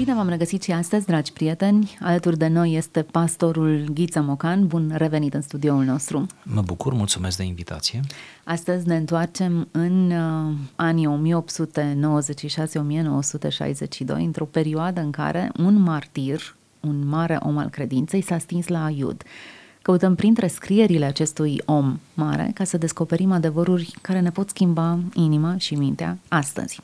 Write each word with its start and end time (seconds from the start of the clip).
Bine 0.00 0.14
v-am 0.14 0.28
regăsit 0.28 0.62
și 0.62 0.72
astăzi, 0.72 1.06
dragi 1.06 1.32
prieteni. 1.32 1.98
Alături 2.00 2.38
de 2.38 2.46
noi 2.46 2.74
este 2.74 3.02
pastorul 3.02 3.84
Ghiță 3.92 4.20
Mocan. 4.20 4.66
Bun 4.66 4.92
revenit 4.94 5.34
în 5.34 5.40
studioul 5.40 5.84
nostru. 5.84 6.26
Mă 6.42 6.62
bucur, 6.62 6.92
mulțumesc 6.92 7.36
de 7.36 7.42
invitație. 7.42 8.00
Astăzi 8.44 8.86
ne 8.86 8.96
întoarcem 8.96 9.68
în 9.70 10.10
uh, 10.10 10.52
anii 10.76 11.06
1896-1962, 11.06 11.10
într-o 14.06 14.44
perioadă 14.44 15.00
în 15.00 15.10
care 15.10 15.52
un 15.58 15.82
martir, 15.82 16.56
un 16.80 17.08
mare 17.08 17.38
om 17.42 17.58
al 17.58 17.68
credinței, 17.68 18.20
s-a 18.20 18.38
stins 18.38 18.66
la 18.66 18.84
Aiud. 18.84 19.22
Căutăm 19.82 20.14
printre 20.14 20.46
scrierile 20.46 21.04
acestui 21.04 21.62
om 21.64 21.98
mare 22.14 22.50
ca 22.54 22.64
să 22.64 22.78
descoperim 22.78 23.32
adevăruri 23.32 23.94
care 24.00 24.20
ne 24.20 24.30
pot 24.30 24.48
schimba 24.48 24.98
inima 25.14 25.56
și 25.56 25.74
mintea 25.74 26.18
astăzi. 26.28 26.80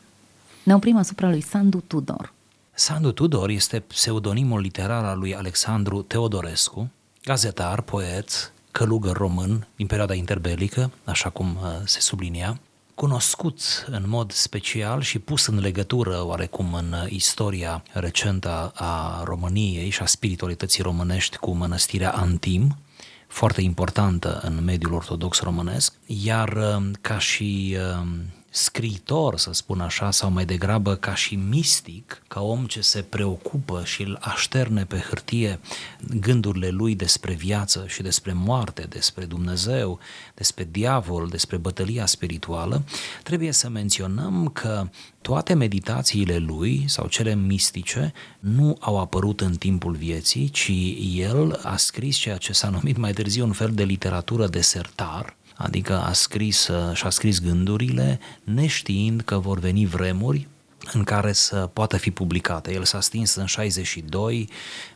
Ne 0.62 0.74
oprim 0.74 0.96
asupra 0.96 1.28
lui 1.28 1.40
Sandu 1.40 1.82
Tudor. 1.86 2.34
Sandu 2.78 3.12
Tudor 3.12 3.48
este 3.48 3.80
pseudonimul 3.80 4.60
literar 4.60 5.04
al 5.04 5.18
lui 5.18 5.34
Alexandru 5.34 6.02
Teodorescu, 6.02 6.90
gazetar, 7.24 7.80
poet, 7.80 8.52
călugăr 8.70 9.16
român 9.16 9.66
din 9.76 9.86
perioada 9.86 10.14
interbelică, 10.14 10.90
așa 11.04 11.30
cum 11.30 11.58
uh, 11.62 11.68
se 11.84 12.00
sublinia, 12.00 12.60
cunoscut 12.94 13.86
în 13.90 14.04
mod 14.06 14.32
special 14.32 15.00
și 15.00 15.18
pus 15.18 15.46
în 15.46 15.58
legătură 15.58 16.24
oarecum 16.24 16.74
în 16.74 16.94
istoria 17.08 17.82
recentă 17.92 18.72
a 18.74 19.22
României 19.24 19.90
și 19.90 20.02
a 20.02 20.06
spiritualității 20.06 20.82
românești 20.82 21.36
cu 21.36 21.50
mănăstirea 21.50 22.12
Antim, 22.12 22.76
foarte 23.26 23.60
importantă 23.60 24.40
în 24.42 24.64
mediul 24.64 24.92
ortodox 24.92 25.40
românesc, 25.40 25.92
iar 26.06 26.48
uh, 26.48 26.90
ca 27.00 27.18
și 27.18 27.76
uh, 27.78 28.06
scriitor, 28.50 29.38
să 29.38 29.52
spun 29.52 29.80
așa, 29.80 30.10
sau 30.10 30.30
mai 30.30 30.44
degrabă 30.44 30.94
ca 30.94 31.14
și 31.14 31.34
mistic, 31.34 32.22
ca 32.28 32.42
om 32.42 32.66
ce 32.66 32.80
se 32.80 33.02
preocupă 33.02 33.82
și 33.84 34.02
îl 34.02 34.18
așterne 34.20 34.84
pe 34.84 34.98
hârtie 34.98 35.60
gândurile 36.20 36.68
lui 36.68 36.94
despre 36.94 37.34
viață 37.34 37.84
și 37.88 38.02
despre 38.02 38.32
moarte, 38.32 38.86
despre 38.88 39.24
Dumnezeu, 39.24 39.98
despre 40.34 40.68
diavol, 40.70 41.28
despre 41.28 41.56
bătălia 41.56 42.06
spirituală, 42.06 42.82
trebuie 43.22 43.52
să 43.52 43.68
menționăm 43.68 44.48
că 44.48 44.88
toate 45.20 45.54
meditațiile 45.54 46.36
lui 46.36 46.84
sau 46.88 47.06
cele 47.06 47.34
mistice 47.34 48.12
nu 48.38 48.76
au 48.80 48.98
apărut 49.00 49.40
în 49.40 49.54
timpul 49.54 49.94
vieții, 49.94 50.48
ci 50.48 50.72
el 51.14 51.60
a 51.62 51.76
scris 51.76 52.16
ceea 52.16 52.36
ce 52.36 52.52
s-a 52.52 52.68
numit 52.68 52.96
mai 52.96 53.12
târziu 53.12 53.44
un 53.44 53.52
fel 53.52 53.70
de 53.74 53.84
literatură 53.84 54.46
desertar, 54.46 55.36
adică 55.56 56.00
a 56.02 56.12
scris 56.12 56.70
și-a 56.92 57.10
scris 57.10 57.40
gândurile 57.40 58.20
neștiind 58.44 59.20
că 59.20 59.38
vor 59.38 59.58
veni 59.58 59.86
vremuri 59.86 60.48
în 60.92 61.04
care 61.04 61.32
să 61.32 61.70
poată 61.72 61.96
fi 61.96 62.10
publicate. 62.10 62.72
El 62.72 62.84
s-a 62.84 63.00
stins 63.00 63.34
în 63.34 63.46
62, 63.46 64.48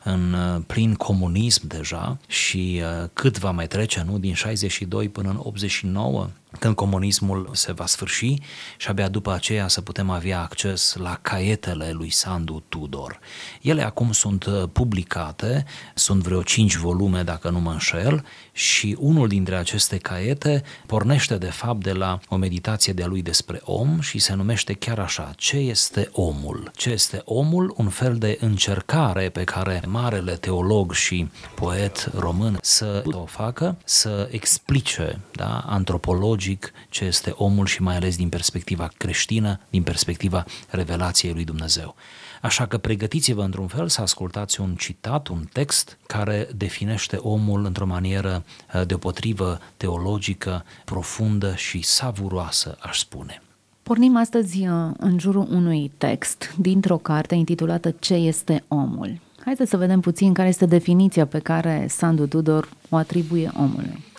în 0.05 0.33
uh, 0.33 0.63
plin 0.67 0.95
comunism 0.95 1.67
deja 1.67 2.19
și 2.27 2.83
uh, 2.83 3.09
cât 3.13 3.39
va 3.39 3.51
mai 3.51 3.67
trece, 3.67 4.03
nu? 4.07 4.19
Din 4.19 4.35
62 4.35 5.09
până 5.09 5.31
în 5.31 5.41
89, 5.43 6.29
când 6.59 6.75
comunismul 6.75 7.51
se 7.53 7.73
va 7.73 7.87
sfârși 7.87 8.35
și 8.77 8.89
abia 8.89 9.09
după 9.09 9.33
aceea 9.33 9.69
să 9.69 9.81
putem 9.81 10.11
avea 10.11 10.41
acces 10.41 10.95
la 10.99 11.19
caietele 11.23 11.91
lui 11.91 12.11
Sandu 12.11 12.63
Tudor. 12.69 13.19
Ele 13.61 13.83
acum 13.83 14.13
sunt 14.13 14.45
uh, 14.45 14.63
publicate, 14.73 15.65
sunt 15.95 16.23
vreo 16.23 16.43
cinci 16.43 16.77
volume 16.77 17.23
dacă 17.23 17.51
nu 17.51 17.61
mă 17.61 17.71
înșel 17.71 18.25
și 18.53 18.97
unul 18.99 19.29
dintre 19.29 19.57
aceste 19.57 19.97
caiete 19.97 20.63
pornește 20.87 21.37
de 21.37 21.51
fapt 21.51 21.83
de 21.83 21.93
la 21.93 22.19
o 22.29 22.37
meditație 22.37 22.93
de-a 22.93 23.07
lui 23.07 23.23
despre 23.23 23.61
om 23.65 24.01
și 24.01 24.19
se 24.19 24.35
numește 24.35 24.73
chiar 24.73 24.99
așa, 24.99 25.33
ce 25.37 25.57
este 25.57 26.09
omul? 26.13 26.71
Ce 26.75 26.91
este 26.91 27.23
omul? 27.25 27.75
Un 27.77 27.89
fel 27.89 28.17
de 28.17 28.39
încercare 28.41 29.29
pe 29.29 29.45
care 29.45 29.83
marele 29.87 30.33
teolog 30.33 30.93
și 30.93 31.29
poet 31.55 32.11
român 32.15 32.59
să 32.63 33.03
o 33.13 33.25
facă, 33.25 33.77
să 33.85 34.29
explice 34.31 35.21
da, 35.33 35.65
antropologic 35.67 36.40
teologic 36.41 36.73
ce 36.89 37.05
este 37.05 37.33
omul 37.37 37.67
și 37.67 37.83
mai 37.83 37.97
ales 37.97 38.17
din 38.17 38.29
perspectiva 38.29 38.91
creștină, 38.97 39.61
din 39.71 39.83
perspectiva 39.83 40.45
revelației 40.69 41.33
lui 41.33 41.45
Dumnezeu. 41.45 41.95
Așa 42.41 42.67
că 42.67 42.79
pregătiți-vă 42.79 43.43
într-un 43.43 43.67
fel 43.67 43.89
să 43.89 44.01
ascultați 44.01 44.61
un 44.61 44.75
citat, 44.75 45.29
un 45.29 45.45
text 45.53 45.99
care 46.07 46.49
definește 46.57 47.17
omul 47.17 47.65
într-o 47.65 47.87
manieră 47.87 48.45
uh, 48.75 48.87
deopotrivă 48.87 49.59
teologică, 49.77 50.65
profundă 50.85 51.55
și 51.55 51.83
savuroasă, 51.83 52.77
aș 52.81 52.99
spune. 52.99 53.43
Pornim 53.83 54.17
astăzi 54.17 54.67
uh, 54.67 54.91
în 54.99 55.19
jurul 55.19 55.47
unui 55.51 55.93
text 55.99 56.55
dintr-o 56.57 56.97
carte 56.97 57.35
intitulată 57.35 57.91
Ce 57.99 58.15
este 58.15 58.65
omul? 58.69 59.21
Haideți 59.45 59.71
să 59.71 59.77
vedem 59.77 60.01
puțin 60.01 60.33
care 60.33 60.49
este 60.49 60.67
definiția 60.67 61.27
pe 61.27 61.39
care 61.39 61.87
Sandu 61.89 62.27
Tudor 62.27 62.69
o 62.89 62.97
atribuie 62.97 63.51
omului. 63.57 64.10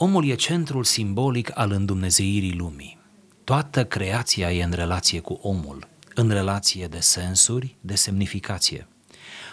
Omul 0.00 0.26
e 0.26 0.34
centrul 0.34 0.84
simbolic 0.84 1.50
al 1.54 1.70
îndumnezeirii 1.70 2.54
lumii. 2.54 2.98
Toată 3.44 3.84
creația 3.84 4.52
e 4.52 4.62
în 4.62 4.72
relație 4.72 5.20
cu 5.20 5.38
omul, 5.42 5.88
în 6.14 6.30
relație 6.30 6.86
de 6.86 6.98
sensuri, 7.00 7.76
de 7.80 7.94
semnificație. 7.94 8.86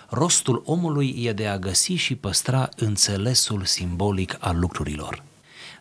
Rostul 0.10 0.62
omului 0.66 1.16
e 1.24 1.34
de 1.34 1.48
a 1.48 1.58
găsi 1.58 1.94
și 1.94 2.16
păstra 2.16 2.70
înțelesul 2.76 3.64
simbolic 3.64 4.38
al 4.40 4.60
lucrurilor. 4.60 5.24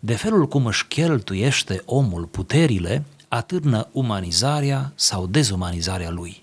De 0.01 0.15
felul 0.15 0.49
cum 0.49 0.67
își 0.67 0.87
cheltuiește 0.87 1.83
omul 1.85 2.25
puterile, 2.25 3.05
atârnă 3.29 3.89
umanizarea 3.93 4.93
sau 4.95 5.27
dezumanizarea 5.27 6.11
lui. 6.11 6.39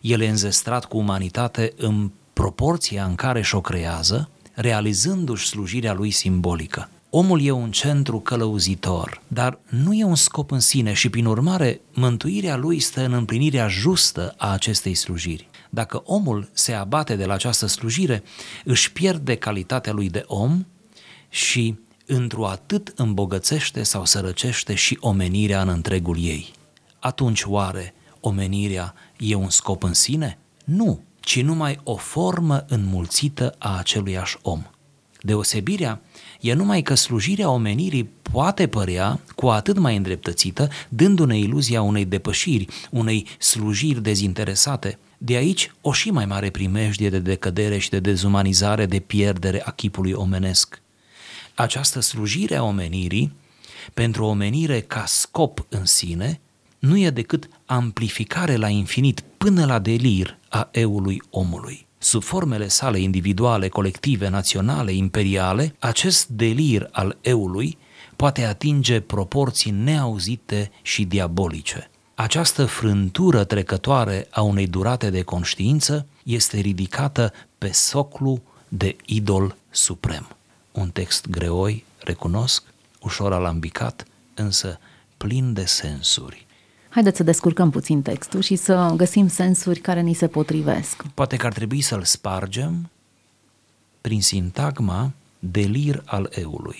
El 0.00 0.20
e 0.20 0.28
înzestrat 0.28 0.84
cu 0.84 0.96
umanitate 0.96 1.72
în 1.76 2.10
proporția 2.32 3.04
în 3.04 3.14
care 3.14 3.42
și-o 3.42 3.60
creează, 3.60 4.28
realizându-și 4.54 5.46
slujirea 5.46 5.92
lui 5.92 6.10
simbolică. 6.10 6.88
Omul 7.16 7.42
e 7.42 7.50
un 7.50 7.70
centru 7.70 8.20
călăuzitor, 8.20 9.22
dar 9.28 9.58
nu 9.68 9.92
e 9.92 10.04
un 10.04 10.14
scop 10.14 10.50
în 10.50 10.60
sine 10.60 10.92
și, 10.92 11.08
prin 11.08 11.26
urmare, 11.26 11.80
mântuirea 11.92 12.56
lui 12.56 12.80
stă 12.80 13.04
în 13.04 13.12
împlinirea 13.12 13.68
justă 13.68 14.34
a 14.36 14.52
acestei 14.52 14.94
slujiri. 14.94 15.48
Dacă 15.70 16.02
omul 16.04 16.50
se 16.52 16.72
abate 16.72 17.16
de 17.16 17.24
la 17.24 17.34
această 17.34 17.66
slujire, 17.66 18.22
își 18.64 18.92
pierde 18.92 19.34
calitatea 19.34 19.92
lui 19.92 20.08
de 20.10 20.24
om 20.26 20.66
și 21.28 21.78
într-o 22.06 22.48
atât 22.48 22.92
îmbogățește 22.96 23.82
sau 23.82 24.04
sărăcește 24.04 24.74
și 24.74 24.96
omenirea 25.00 25.62
în 25.62 25.68
întregul 25.68 26.16
ei. 26.20 26.52
Atunci 26.98 27.42
oare 27.44 27.94
omenirea 28.20 28.94
e 29.18 29.34
un 29.34 29.50
scop 29.50 29.82
în 29.82 29.94
sine? 29.94 30.38
Nu, 30.64 31.02
ci 31.20 31.42
numai 31.42 31.80
o 31.84 31.96
formă 31.96 32.64
înmulțită 32.68 33.54
a 33.58 33.78
aceluiași 33.78 34.38
om. 34.42 34.62
Deosebirea 35.20 36.00
e 36.44 36.54
numai 36.54 36.82
că 36.82 36.94
slujirea 36.94 37.50
omenirii 37.50 38.08
poate 38.22 38.66
părea 38.66 39.20
cu 39.34 39.46
atât 39.46 39.78
mai 39.78 39.96
îndreptățită, 39.96 40.68
dându-ne 40.88 41.38
iluzia 41.38 41.82
unei 41.82 42.04
depășiri, 42.04 42.66
unei 42.90 43.26
slujiri 43.38 44.02
dezinteresate. 44.02 44.98
De 45.18 45.36
aici 45.36 45.72
o 45.80 45.92
și 45.92 46.10
mai 46.10 46.26
mare 46.26 46.50
primejdie 46.50 47.08
de 47.08 47.18
decădere 47.18 47.78
și 47.78 47.90
de 47.90 48.00
dezumanizare, 48.00 48.86
de 48.86 48.98
pierdere 48.98 49.62
a 49.64 49.70
chipului 49.70 50.12
omenesc. 50.12 50.82
Această 51.54 52.00
slujire 52.00 52.56
a 52.56 52.62
omenirii, 52.62 53.32
pentru 53.94 54.24
omenire 54.24 54.80
ca 54.80 55.04
scop 55.06 55.66
în 55.68 55.84
sine, 55.84 56.40
nu 56.78 56.98
e 56.98 57.10
decât 57.10 57.48
amplificare 57.66 58.56
la 58.56 58.68
infinit 58.68 59.24
până 59.36 59.64
la 59.64 59.78
delir 59.78 60.38
a 60.48 60.68
eului 60.72 61.22
omului 61.30 61.86
sub 62.04 62.22
formele 62.22 62.68
sale 62.68 62.98
individuale, 62.98 63.68
colective, 63.68 64.28
naționale, 64.28 64.92
imperiale, 64.92 65.74
acest 65.78 66.28
delir 66.28 66.88
al 66.92 67.16
eului 67.20 67.78
poate 68.16 68.44
atinge 68.44 69.00
proporții 69.00 69.70
neauzite 69.70 70.70
și 70.82 71.04
diabolice. 71.04 71.90
Această 72.14 72.64
frântură 72.64 73.44
trecătoare 73.44 74.26
a 74.30 74.40
unei 74.42 74.66
durate 74.66 75.10
de 75.10 75.22
conștiință 75.22 76.06
este 76.22 76.58
ridicată 76.58 77.32
pe 77.58 77.72
soclu 77.72 78.42
de 78.68 78.96
idol 79.04 79.56
suprem. 79.70 80.36
Un 80.72 80.90
text 80.90 81.28
greoi, 81.28 81.84
recunosc, 81.98 82.62
ușor 83.00 83.32
alambicat, 83.32 84.04
însă 84.34 84.78
plin 85.16 85.52
de 85.52 85.64
sensuri. 85.64 86.46
Haideți 86.94 87.16
să 87.16 87.22
descurcăm 87.22 87.70
puțin 87.70 88.02
textul 88.02 88.40
și 88.40 88.56
să 88.56 88.92
găsim 88.96 89.28
sensuri 89.28 89.80
care 89.80 90.00
ni 90.00 90.12
se 90.12 90.26
potrivesc. 90.26 91.02
Poate 91.14 91.36
că 91.36 91.46
ar 91.46 91.52
trebui 91.52 91.80
să-l 91.80 92.02
spargem 92.02 92.90
prin 94.00 94.22
sintagma 94.22 95.12
delir 95.38 96.02
al 96.04 96.30
eului. 96.34 96.76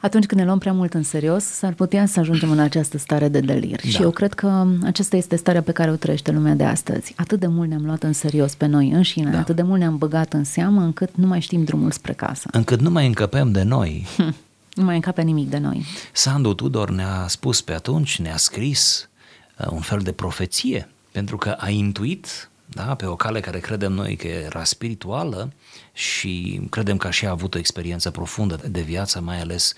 Atunci 0.00 0.26
când 0.26 0.40
ne 0.40 0.46
luăm 0.46 0.58
prea 0.58 0.72
mult 0.72 0.94
în 0.94 1.02
serios, 1.02 1.44
s-ar 1.44 1.72
putea 1.72 2.06
să 2.06 2.20
ajungem 2.20 2.50
în 2.50 2.58
această 2.58 2.98
stare 2.98 3.28
de 3.28 3.40
delir. 3.40 3.80
Da. 3.82 3.88
Și 3.88 4.02
eu 4.02 4.10
cred 4.10 4.32
că 4.32 4.66
aceasta 4.82 5.16
este 5.16 5.36
starea 5.36 5.62
pe 5.62 5.72
care 5.72 5.90
o 5.90 5.96
trăiește 5.96 6.30
lumea 6.30 6.54
de 6.54 6.64
astăzi. 6.64 7.12
Atât 7.16 7.40
de 7.40 7.46
mult 7.46 7.68
ne-am 7.68 7.84
luat 7.84 8.02
în 8.02 8.12
serios 8.12 8.54
pe 8.54 8.66
noi 8.66 8.90
înșine, 8.90 9.30
da. 9.30 9.38
atât 9.38 9.56
de 9.56 9.62
mult 9.62 9.78
ne-am 9.78 9.98
băgat 9.98 10.32
în 10.32 10.44
seamă, 10.44 10.80
încât 10.80 11.10
nu 11.14 11.26
mai 11.26 11.40
știm 11.40 11.64
drumul 11.64 11.90
spre 11.90 12.12
casă. 12.12 12.48
Încât 12.52 12.80
nu 12.80 12.90
mai 12.90 13.06
încăpem 13.06 13.50
de 13.50 13.62
noi. 13.62 14.06
Hm. 14.16 14.34
Nu 14.74 14.84
mai 14.84 14.94
încape 14.94 15.22
nimic 15.22 15.50
de 15.50 15.58
noi. 15.58 15.84
Sandu 16.12 16.54
Tudor 16.54 16.90
ne-a 16.90 17.24
spus 17.28 17.60
pe 17.60 17.72
atunci, 17.72 18.18
ne-a 18.20 18.36
scris 18.36 19.08
Uh, 19.15 19.15
un 19.70 19.80
fel 19.80 19.98
de 19.98 20.12
profeție, 20.12 20.88
pentru 21.12 21.36
că 21.36 21.50
a 21.50 21.68
intuit 21.68 22.50
da? 22.66 22.94
pe 22.94 23.06
o 23.06 23.16
cale 23.16 23.40
care 23.40 23.58
credem 23.58 23.92
noi 23.92 24.16
că 24.16 24.26
era 24.26 24.64
spirituală 24.64 25.52
și 25.92 26.60
credem 26.70 26.96
că 26.96 27.10
și 27.10 27.26
a 27.26 27.30
avut 27.30 27.54
o 27.54 27.58
experiență 27.58 28.10
profundă 28.10 28.60
de 28.68 28.80
viață, 28.80 29.20
mai 29.20 29.40
ales 29.40 29.74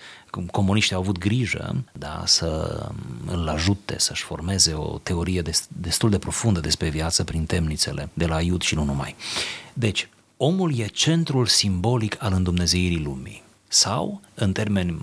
comuniștii 0.50 0.94
au 0.94 1.00
avut 1.00 1.18
grijă 1.18 1.84
da? 1.92 2.22
să 2.26 2.80
îl 3.26 3.48
ajute 3.48 3.98
să-și 3.98 4.22
formeze 4.22 4.72
o 4.72 4.98
teorie 5.02 5.42
destul 5.68 6.10
de 6.10 6.18
profundă 6.18 6.60
despre 6.60 6.88
viață 6.88 7.24
prin 7.24 7.44
temnițele 7.44 8.08
de 8.14 8.26
la 8.26 8.40
Iud 8.40 8.62
și 8.62 8.74
nu 8.74 8.84
numai. 8.84 9.16
Deci, 9.72 10.08
omul 10.36 10.78
e 10.78 10.86
centrul 10.86 11.46
simbolic 11.46 12.16
al 12.22 12.32
îndumnezeirii 12.32 13.02
lumii. 13.02 13.42
Sau, 13.68 14.20
în 14.34 14.52
termeni 14.52 15.00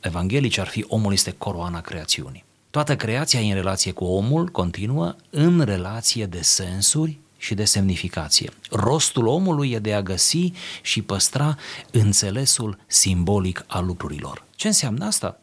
evanghelici, 0.00 0.58
ar 0.58 0.66
fi 0.66 0.84
omul 0.88 1.12
este 1.12 1.34
coroana 1.38 1.80
creațiunii. 1.80 2.44
Toată 2.76 2.96
creația 2.96 3.40
e 3.40 3.48
în 3.48 3.54
relație 3.54 3.92
cu 3.92 4.04
omul, 4.04 4.48
continuă, 4.48 5.16
în 5.30 5.60
relație 5.60 6.26
de 6.26 6.40
sensuri 6.42 7.18
și 7.36 7.54
de 7.54 7.64
semnificație. 7.64 8.50
Rostul 8.70 9.26
omului 9.26 9.70
e 9.70 9.78
de 9.78 9.94
a 9.94 10.02
găsi 10.02 10.52
și 10.82 11.02
păstra 11.02 11.56
înțelesul 11.90 12.78
simbolic 12.86 13.64
al 13.66 13.84
lucrurilor. 13.84 14.44
Ce 14.56 14.66
înseamnă 14.66 15.04
asta? 15.04 15.40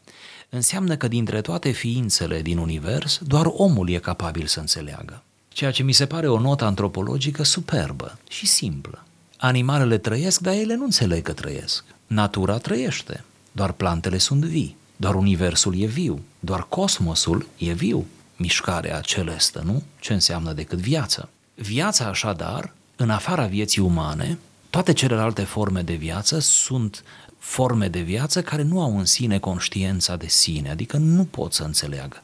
Înseamnă 0.48 0.96
că 0.96 1.08
dintre 1.08 1.40
toate 1.40 1.70
ființele 1.70 2.42
din 2.42 2.58
univers, 2.58 3.20
doar 3.22 3.46
omul 3.46 3.90
e 3.90 3.98
capabil 3.98 4.46
să 4.46 4.60
înțeleagă. 4.60 5.22
Ceea 5.48 5.70
ce 5.70 5.82
mi 5.82 5.92
se 5.92 6.06
pare 6.06 6.28
o 6.28 6.40
notă 6.40 6.64
antropologică 6.64 7.42
superbă 7.42 8.18
și 8.28 8.46
simplă. 8.46 9.04
Animalele 9.36 9.98
trăiesc, 9.98 10.40
dar 10.40 10.54
ele 10.54 10.74
nu 10.74 10.84
înțeleg 10.84 11.22
că 11.22 11.32
trăiesc. 11.32 11.84
Natura 12.06 12.58
trăiește, 12.58 13.24
doar 13.52 13.72
plantele 13.72 14.18
sunt 14.18 14.44
vii, 14.44 14.76
doar 14.96 15.14
universul 15.14 15.80
e 15.80 15.86
viu, 15.86 16.20
doar 16.40 16.66
cosmosul 16.68 17.46
e 17.56 17.72
viu. 17.72 18.06
Mișcarea 18.36 19.00
celestă, 19.00 19.62
nu? 19.64 19.82
Ce 20.00 20.12
înseamnă 20.12 20.52
decât 20.52 20.78
viață? 20.78 21.28
Viața 21.54 22.04
așadar, 22.04 22.72
în 22.96 23.10
afara 23.10 23.46
vieții 23.46 23.82
umane, 23.82 24.38
toate 24.70 24.92
celelalte 24.92 25.42
forme 25.42 25.82
de 25.82 25.94
viață 25.94 26.38
sunt 26.38 27.04
forme 27.38 27.88
de 27.88 28.00
viață 28.00 28.42
care 28.42 28.62
nu 28.62 28.80
au 28.80 28.98
în 28.98 29.04
sine 29.04 29.38
conștiința 29.38 30.16
de 30.16 30.26
sine, 30.28 30.70
adică 30.70 30.96
nu 30.96 31.24
pot 31.24 31.52
să 31.52 31.62
înțeleagă. 31.62 32.16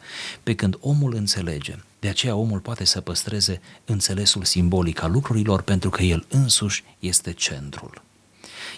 Pe 0.43 0.55
când 0.55 0.77
omul 0.81 1.15
înțelege, 1.15 1.75
de 1.99 2.09
aceea 2.09 2.35
omul 2.35 2.59
poate 2.59 2.85
să 2.85 3.01
păstreze 3.01 3.61
înțelesul 3.85 4.45
simbolic 4.45 5.03
al 5.03 5.11
lucrurilor 5.11 5.63
pentru 5.63 5.91
că 5.91 6.03
el 6.03 6.27
însuși 6.29 6.85
este 6.99 7.33
centrul. 7.33 8.03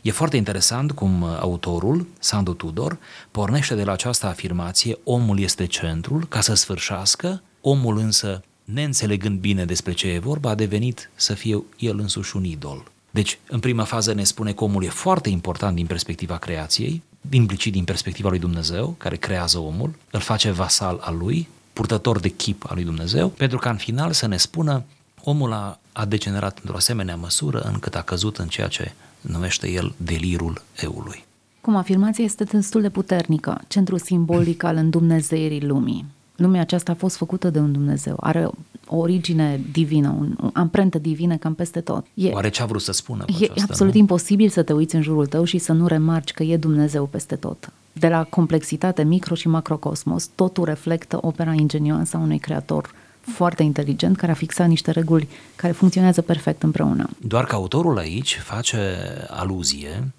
E 0.03 0.11
foarte 0.11 0.37
interesant 0.37 0.93
cum 0.93 1.25
autorul, 1.25 2.07
Sandu 2.19 2.53
Tudor, 2.53 2.99
pornește 3.31 3.75
de 3.75 3.85
la 3.85 3.93
această 3.93 4.27
afirmație, 4.27 4.99
omul 5.05 5.39
este 5.41 5.67
centrul, 5.67 6.27
ca 6.29 6.41
să 6.41 6.55
sfârșească, 6.55 7.43
omul 7.61 7.99
însă, 7.99 8.43
neînțelegând 8.65 9.39
bine 9.39 9.65
despre 9.65 9.93
ce 9.93 10.09
e 10.09 10.19
vorba, 10.19 10.51
a 10.51 10.55
devenit 10.55 11.11
să 11.15 11.35
fie 11.35 11.63
el 11.79 11.99
însuși 11.99 12.37
un 12.37 12.45
idol. 12.45 12.91
Deci, 13.11 13.39
în 13.49 13.61
prima 13.61 13.85
fază 13.85 14.13
ne 14.13 14.25
spune 14.25 14.53
că 14.53 14.65
omul 14.65 14.85
e 14.85 14.89
foarte 14.89 15.29
important 15.29 15.75
din 15.77 15.87
perspectiva 15.87 16.37
creației, 16.37 17.03
implicit 17.31 17.73
din 17.73 17.85
perspectiva 17.85 18.29
lui 18.29 18.39
Dumnezeu, 18.39 18.95
care 18.99 19.17
creează 19.17 19.59
omul, 19.59 19.95
îl 20.11 20.21
face 20.21 20.51
vasal 20.51 20.99
al 21.03 21.17
lui, 21.17 21.49
purtător 21.73 22.21
de 22.21 22.29
chip 22.29 22.65
al 22.69 22.75
lui 22.75 22.85
Dumnezeu, 22.85 23.29
pentru 23.29 23.59
ca 23.59 23.71
în 23.71 23.77
final 23.77 24.13
să 24.13 24.27
ne 24.27 24.37
spună 24.37 24.85
omul 25.25 25.53
a, 25.53 25.79
a 25.93 26.05
degenerat 26.05 26.59
într-o 26.59 26.77
asemenea 26.77 27.17
măsură 27.17 27.61
încât 27.61 27.95
a 27.95 28.03
căzut 28.03 28.39
în 28.39 28.49
ceea 28.49 28.69
ce 28.69 28.93
numește 29.23 29.71
el 29.71 29.95
delirul 29.97 30.63
eului. 30.77 31.25
Cum 31.61 31.77
afirmația 31.77 32.25
este 32.25 32.45
destul 32.45 32.81
de 32.81 32.89
puternică, 32.89 33.61
centru 33.69 33.97
simbolic 33.97 34.63
al 34.63 34.77
îndumnezeirii 34.77 35.63
lumii. 35.63 36.05
Lumea 36.37 36.61
aceasta 36.61 36.93
a 36.93 36.95
fost 36.95 37.17
făcută 37.17 37.51
de 37.51 37.59
un 37.59 37.73
Dumnezeu, 37.73 38.17
are 38.21 38.49
o 38.87 38.97
origine 38.97 39.61
divină, 39.73 40.15
un, 40.19 40.37
o 40.41 40.49
amprentă 40.53 40.99
divină 40.99 41.37
cam 41.37 41.55
peste 41.55 41.81
tot. 41.81 42.07
E, 42.15 42.31
Oare 42.31 42.49
ce 42.49 42.63
a 42.63 42.67
vrut 42.67 42.83
să 42.83 42.93
spună 42.93 43.25
E 43.27 43.35
aceasta, 43.35 43.65
absolut 43.69 43.93
nu? 43.93 43.99
imposibil 43.99 44.49
să 44.49 44.63
te 44.63 44.73
uiți 44.73 44.95
în 44.95 45.03
jurul 45.03 45.27
tău 45.27 45.45
și 45.45 45.59
să 45.59 45.73
nu 45.73 45.87
remarci 45.87 46.33
că 46.33 46.43
e 46.43 46.57
Dumnezeu 46.57 47.07
peste 47.07 47.37
tot. 47.37 47.73
De 47.93 48.09
la 48.09 48.25
complexitate 48.25 49.03
micro 49.03 49.35
și 49.35 49.49
macrocosmos, 49.49 50.31
totul 50.35 50.65
reflectă 50.65 51.19
opera 51.21 51.53
ingenioasă 51.53 52.17
a 52.17 52.21
unui 52.21 52.39
creator 52.39 52.91
foarte 53.23 53.63
inteligent 53.63 54.17
care 54.17 54.33
a 54.33 54.35
fixat 54.35 54.69
niște 54.69 54.91
reguli 54.91 55.29
care 55.57 55.73
funcționează 55.73 56.23
perfect 56.23 56.63
împreună. 56.63 57.09
Doar 57.27 57.45
că 57.45 57.55
autorul 57.55 57.99
aici 57.99 58.41
face 58.45 58.97
aluzie 59.31 60.13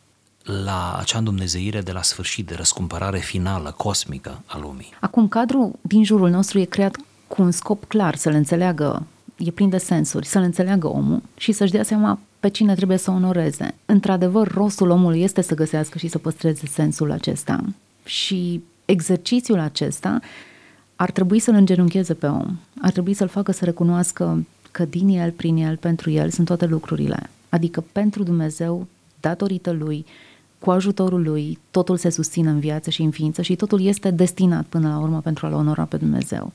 la 0.44 0.98
acea 1.00 1.18
îndumnezeire 1.18 1.82
de 1.82 1.92
la 1.92 2.02
sfârșit, 2.02 2.48
de 2.48 2.56
răscumpărare 2.56 3.20
finală, 3.20 3.74
cosmică 3.78 4.42
a 4.46 4.58
lumii. 4.62 4.94
Acum, 5.00 5.28
cadrul 5.28 5.72
din 5.82 6.04
jurul 6.04 6.30
nostru 6.30 6.60
e 6.60 6.64
creat 6.64 6.98
cu 7.28 7.42
un 7.42 7.52
scop 7.52 7.84
clar, 7.84 8.16
să-l 8.16 8.34
înțeleagă, 8.34 9.08
e 9.38 9.52
plin 9.52 9.70
de 9.70 9.78
sensuri, 9.78 10.26
să-l 10.26 10.42
înțeleagă 10.42 10.88
omul 10.88 11.22
și 11.38 11.52
să-și 11.52 11.72
dea 11.72 11.84
seama 11.84 12.20
pe 12.40 12.50
cine 12.50 12.76
trebuie 12.76 12.98
să 12.98 13.12
onoreze. 13.12 13.76
Într-adevăr, 13.86 14.48
rostul 14.48 14.90
omului 14.90 15.22
este 15.22 15.42
să 15.42 15.56
găsească 15.56 15.98
și 15.98 16.08
să 16.08 16.18
păstreze 16.18 16.66
sensul 16.66 17.12
acesta. 17.12 17.64
Și 18.06 18.64
exercițiul 18.86 19.60
acesta 19.60 20.20
ar 20.96 21.12
trebui 21.12 21.40
să-l 21.40 21.54
îngenuncheze 21.54 22.14
pe 22.14 22.28
om, 22.28 22.58
ar 22.82 22.92
trebui 22.92 23.14
să-l 23.14 23.28
facă 23.28 23.52
să 23.52 23.66
recunoască 23.66 24.46
că 24.72 24.86
din 24.86 25.08
el, 25.08 25.32
prin 25.32 25.58
el, 25.58 25.78
pentru 25.78 26.10
el 26.10 26.30
sunt 26.30 26.48
toate 26.48 26.66
lucrurile. 26.66 27.30
Adică 27.50 27.84
pentru 27.92 28.24
Dumnezeu, 28.24 28.88
datorită 29.20 29.72
lui, 29.72 30.06
cu 30.60 30.72
ajutorul 30.72 31.22
lui, 31.22 31.60
totul 31.72 31.98
se 31.98 32.10
susține 32.10 32.50
în 32.50 32.60
viață 32.60 32.90
și 32.90 33.02
în 33.02 33.12
ființă 33.12 33.42
și 33.42 33.56
totul 33.56 33.86
este 33.86 34.12
destinat 34.12 34.66
până 34.66 34.90
la 34.90 35.00
urmă 35.00 35.22
pentru 35.22 35.46
a-L 35.46 35.54
onora 35.54 35.84
pe 35.84 35.98
Dumnezeu. 35.98 36.54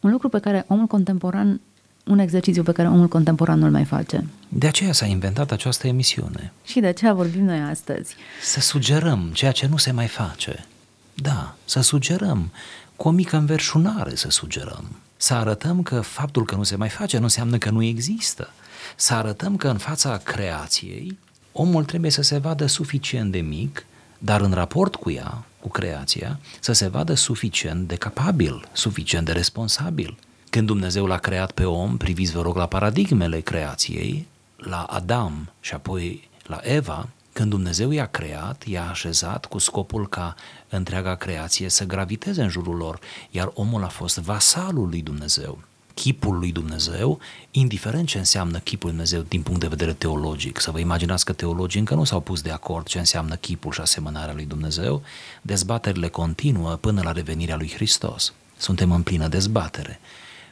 Un 0.00 0.10
lucru 0.10 0.28
pe 0.28 0.38
care 0.38 0.64
omul 0.68 0.86
contemporan, 0.86 1.60
un 2.06 2.18
exercițiu 2.18 2.62
pe 2.62 2.72
care 2.72 2.88
omul 2.88 3.08
contemporan 3.08 3.58
nu-l 3.58 3.70
mai 3.70 3.84
face. 3.84 4.26
De 4.48 4.66
aceea 4.66 4.92
s-a 4.92 5.06
inventat 5.06 5.50
această 5.50 5.86
emisiune. 5.86 6.52
Și 6.64 6.80
de 6.80 6.86
aceea 6.86 7.14
vorbim 7.14 7.44
noi 7.44 7.58
astăzi. 7.58 8.14
Să 8.42 8.60
sugerăm 8.60 9.30
ceea 9.32 9.52
ce 9.52 9.66
nu 9.66 9.76
se 9.76 9.92
mai 9.92 10.06
face. 10.06 10.66
Da, 11.14 11.56
să 11.64 11.80
sugerăm 11.80 12.50
cu 12.98 13.08
o 13.08 13.10
mică 13.10 13.36
înverșunare 13.36 14.14
să 14.14 14.30
sugerăm. 14.30 14.96
Să 15.16 15.34
arătăm 15.34 15.82
că 15.82 16.00
faptul 16.00 16.44
că 16.44 16.54
nu 16.54 16.62
se 16.62 16.76
mai 16.76 16.88
face 16.88 17.16
nu 17.16 17.22
înseamnă 17.22 17.58
că 17.58 17.70
nu 17.70 17.82
există. 17.82 18.50
Să 18.96 19.14
arătăm 19.14 19.56
că 19.56 19.68
în 19.68 19.78
fața 19.78 20.16
creației 20.16 21.18
omul 21.52 21.84
trebuie 21.84 22.10
să 22.10 22.22
se 22.22 22.38
vadă 22.38 22.66
suficient 22.66 23.32
de 23.32 23.38
mic, 23.38 23.86
dar 24.18 24.40
în 24.40 24.52
raport 24.52 24.94
cu 24.94 25.10
ea, 25.10 25.44
cu 25.60 25.68
creația, 25.68 26.38
să 26.60 26.72
se 26.72 26.88
vadă 26.88 27.14
suficient 27.14 27.88
de 27.88 27.96
capabil, 27.96 28.68
suficient 28.72 29.26
de 29.26 29.32
responsabil. 29.32 30.18
Când 30.50 30.66
Dumnezeu 30.66 31.06
l-a 31.06 31.18
creat 31.18 31.52
pe 31.52 31.64
om, 31.64 31.96
priviți 31.96 32.32
vă 32.32 32.42
rog 32.42 32.56
la 32.56 32.66
paradigmele 32.66 33.40
creației, 33.40 34.26
la 34.56 34.82
Adam 34.82 35.52
și 35.60 35.74
apoi 35.74 36.28
la 36.46 36.60
Eva, 36.62 37.08
când 37.38 37.50
Dumnezeu 37.50 37.90
i-a 37.90 38.06
creat, 38.06 38.64
i-a 38.66 38.88
așezat 38.88 39.46
cu 39.46 39.58
scopul 39.58 40.08
ca 40.08 40.34
întreaga 40.68 41.14
creație 41.14 41.68
să 41.68 41.84
graviteze 41.84 42.42
în 42.42 42.48
jurul 42.48 42.76
lor, 42.76 43.00
iar 43.30 43.50
omul 43.54 43.84
a 43.84 43.88
fost 43.88 44.18
vasalul 44.18 44.88
lui 44.88 45.02
Dumnezeu, 45.02 45.58
chipul 45.94 46.38
lui 46.38 46.52
Dumnezeu, 46.52 47.18
indiferent 47.50 48.08
ce 48.08 48.18
înseamnă 48.18 48.58
chipul 48.58 48.88
lui 48.88 48.96
Dumnezeu 48.96 49.20
din 49.28 49.42
punct 49.42 49.60
de 49.60 49.66
vedere 49.66 49.92
teologic. 49.92 50.60
Să 50.60 50.70
vă 50.70 50.78
imaginați 50.78 51.24
că 51.24 51.32
teologii 51.32 51.78
încă 51.78 51.94
nu 51.94 52.04
s-au 52.04 52.20
pus 52.20 52.40
de 52.40 52.50
acord 52.50 52.86
ce 52.86 52.98
înseamnă 52.98 53.34
chipul 53.34 53.72
și 53.72 53.80
asemănarea 53.80 54.34
lui 54.34 54.44
Dumnezeu, 54.44 55.02
dezbaterile 55.42 56.08
continuă 56.08 56.76
până 56.76 57.00
la 57.04 57.12
revenirea 57.12 57.56
lui 57.56 57.70
Hristos. 57.74 58.32
Suntem 58.56 58.92
în 58.92 59.02
plină 59.02 59.28
dezbatere. 59.28 60.00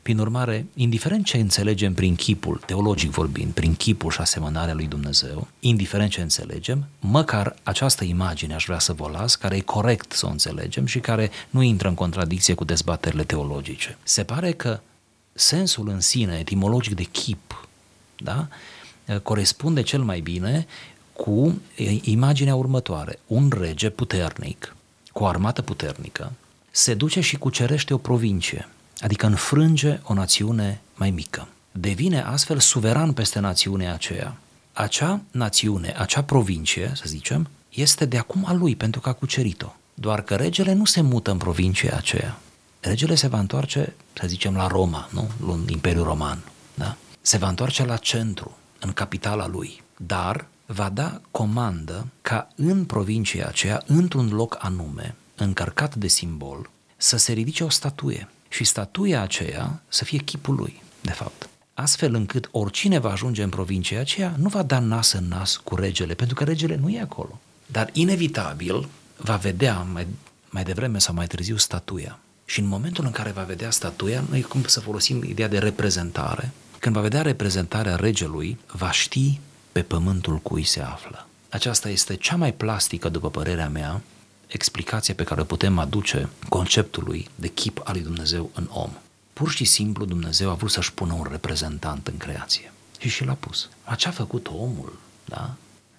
Prin 0.06 0.18
urmare, 0.18 0.66
indiferent 0.74 1.24
ce 1.24 1.36
înțelegem 1.36 1.94
prin 1.94 2.14
chipul, 2.14 2.60
teologic 2.66 3.10
vorbind, 3.10 3.52
prin 3.52 3.74
chipul 3.74 4.10
și 4.10 4.20
asemănarea 4.20 4.74
lui 4.74 4.86
Dumnezeu, 4.86 5.48
indiferent 5.60 6.10
ce 6.10 6.20
înțelegem, 6.20 6.86
măcar 7.00 7.56
această 7.62 8.04
imagine 8.04 8.54
aș 8.54 8.64
vrea 8.64 8.78
să 8.78 8.92
vă 8.92 9.08
las, 9.12 9.34
care 9.34 9.56
e 9.56 9.60
corect 9.60 10.12
să 10.12 10.26
o 10.26 10.30
înțelegem 10.30 10.86
și 10.86 10.98
care 11.00 11.30
nu 11.50 11.62
intră 11.62 11.88
în 11.88 11.94
contradicție 11.94 12.54
cu 12.54 12.64
dezbaterile 12.64 13.24
teologice. 13.24 13.96
Se 14.02 14.24
pare 14.24 14.52
că 14.52 14.80
sensul 15.32 15.88
în 15.88 16.00
sine, 16.00 16.38
etimologic 16.38 16.94
de 16.94 17.04
chip, 17.04 17.68
da, 18.16 18.48
corespunde 19.22 19.82
cel 19.82 20.02
mai 20.02 20.20
bine 20.20 20.66
cu 21.12 21.60
imaginea 22.02 22.54
următoare. 22.54 23.18
Un 23.26 23.52
rege 23.58 23.90
puternic, 23.90 24.76
cu 25.12 25.22
o 25.22 25.26
armată 25.26 25.62
puternică, 25.62 26.32
se 26.70 26.94
duce 26.94 27.20
și 27.20 27.36
cucerește 27.36 27.94
o 27.94 27.98
provincie 27.98 28.68
adică 29.00 29.26
înfrânge 29.26 30.00
o 30.02 30.14
națiune 30.14 30.80
mai 30.94 31.10
mică. 31.10 31.48
Devine 31.72 32.20
astfel 32.20 32.58
suveran 32.58 33.12
peste 33.12 33.38
națiunea 33.38 33.92
aceea. 33.92 34.36
Acea 34.72 35.20
națiune, 35.30 35.94
acea 35.98 36.22
provincie, 36.22 36.92
să 36.94 37.02
zicem, 37.06 37.48
este 37.70 38.04
de 38.04 38.18
acum 38.18 38.44
a 38.46 38.52
lui 38.52 38.76
pentru 38.76 39.00
că 39.00 39.08
a 39.08 39.12
cucerit-o. 39.12 39.72
Doar 39.94 40.22
că 40.22 40.34
regele 40.34 40.72
nu 40.72 40.84
se 40.84 41.00
mută 41.00 41.30
în 41.30 41.36
provincia 41.36 41.96
aceea. 41.96 42.38
Regele 42.80 43.14
se 43.14 43.26
va 43.26 43.38
întoarce, 43.38 43.94
să 44.12 44.26
zicem, 44.26 44.56
la 44.56 44.66
Roma, 44.66 45.08
nu? 45.12 45.30
În 45.52 45.64
Imperiul 45.68 46.04
Roman. 46.04 46.38
Da? 46.74 46.96
Se 47.20 47.36
va 47.36 47.48
întoarce 47.48 47.84
la 47.84 47.96
centru, 47.96 48.56
în 48.80 48.92
capitala 48.92 49.46
lui. 49.46 49.82
Dar 49.96 50.46
va 50.66 50.88
da 50.88 51.20
comandă 51.30 52.06
ca 52.22 52.48
în 52.56 52.84
provincia 52.84 53.46
aceea, 53.46 53.82
într-un 53.86 54.28
loc 54.28 54.56
anume, 54.58 55.14
încărcat 55.36 55.94
de 55.94 56.08
simbol, 56.08 56.70
să 56.96 57.16
se 57.16 57.32
ridice 57.32 57.64
o 57.64 57.68
statuie 57.68 58.28
și 58.48 58.64
statuia 58.64 59.22
aceea 59.22 59.82
să 59.88 60.04
fie 60.04 60.18
chipul 60.18 60.54
lui, 60.54 60.82
de 61.00 61.12
fapt. 61.12 61.48
astfel 61.74 62.14
încât 62.14 62.48
oricine 62.50 62.98
va 62.98 63.10
ajunge 63.10 63.42
în 63.42 63.48
provincia 63.48 64.00
aceea 64.00 64.34
nu 64.38 64.48
va 64.48 64.62
da 64.62 64.78
nas 64.78 65.12
în 65.12 65.28
nas 65.28 65.56
cu 65.56 65.74
regele, 65.74 66.14
pentru 66.14 66.34
că 66.34 66.44
regele 66.44 66.76
nu 66.76 66.90
e 66.90 67.00
acolo. 67.00 67.40
Dar 67.66 67.90
inevitabil 67.92 68.88
va 69.16 69.36
vedea 69.36 69.86
mai, 69.92 70.06
mai 70.50 70.64
devreme 70.64 70.98
sau 70.98 71.14
mai 71.14 71.26
târziu 71.26 71.56
statuia. 71.56 72.18
Și 72.44 72.60
în 72.60 72.66
momentul 72.66 73.04
în 73.04 73.10
care 73.10 73.30
va 73.30 73.42
vedea 73.42 73.70
statuia, 73.70 74.24
noi 74.28 74.42
cum 74.42 74.64
să 74.64 74.80
folosim 74.80 75.22
ideea 75.24 75.48
de 75.48 75.58
reprezentare, 75.58 76.50
când 76.78 76.94
va 76.94 77.00
vedea 77.00 77.22
reprezentarea 77.22 77.96
regelui, 77.96 78.58
va 78.72 78.90
ști 78.90 79.40
pe 79.72 79.82
pământul 79.82 80.36
cui 80.36 80.64
se 80.64 80.80
află. 80.80 81.26
Aceasta 81.48 81.88
este 81.88 82.16
cea 82.16 82.36
mai 82.36 82.52
plastică, 82.52 83.08
după 83.08 83.30
părerea 83.30 83.68
mea, 83.68 84.02
explicație 84.56 85.14
pe 85.14 85.24
care 85.24 85.40
o 85.40 85.44
putem 85.44 85.78
aduce 85.78 86.28
conceptului 86.48 87.28
de 87.34 87.48
chip 87.48 87.80
al 87.84 87.92
lui 87.92 88.02
Dumnezeu 88.02 88.50
în 88.54 88.68
om. 88.70 88.90
Pur 89.32 89.50
și 89.50 89.64
simplu 89.64 90.04
Dumnezeu 90.04 90.50
a 90.50 90.54
vrut 90.54 90.70
să-și 90.70 90.92
pună 90.92 91.12
un 91.12 91.26
reprezentant 91.30 92.06
în 92.06 92.16
creație. 92.16 92.72
Și 92.98 93.08
și 93.08 93.24
l-a 93.24 93.36
pus. 93.40 93.68
Ma 93.86 93.94
ce 93.94 94.08
a 94.08 94.10
făcut 94.10 94.46
omul? 94.46 94.98
Da? 95.24 95.54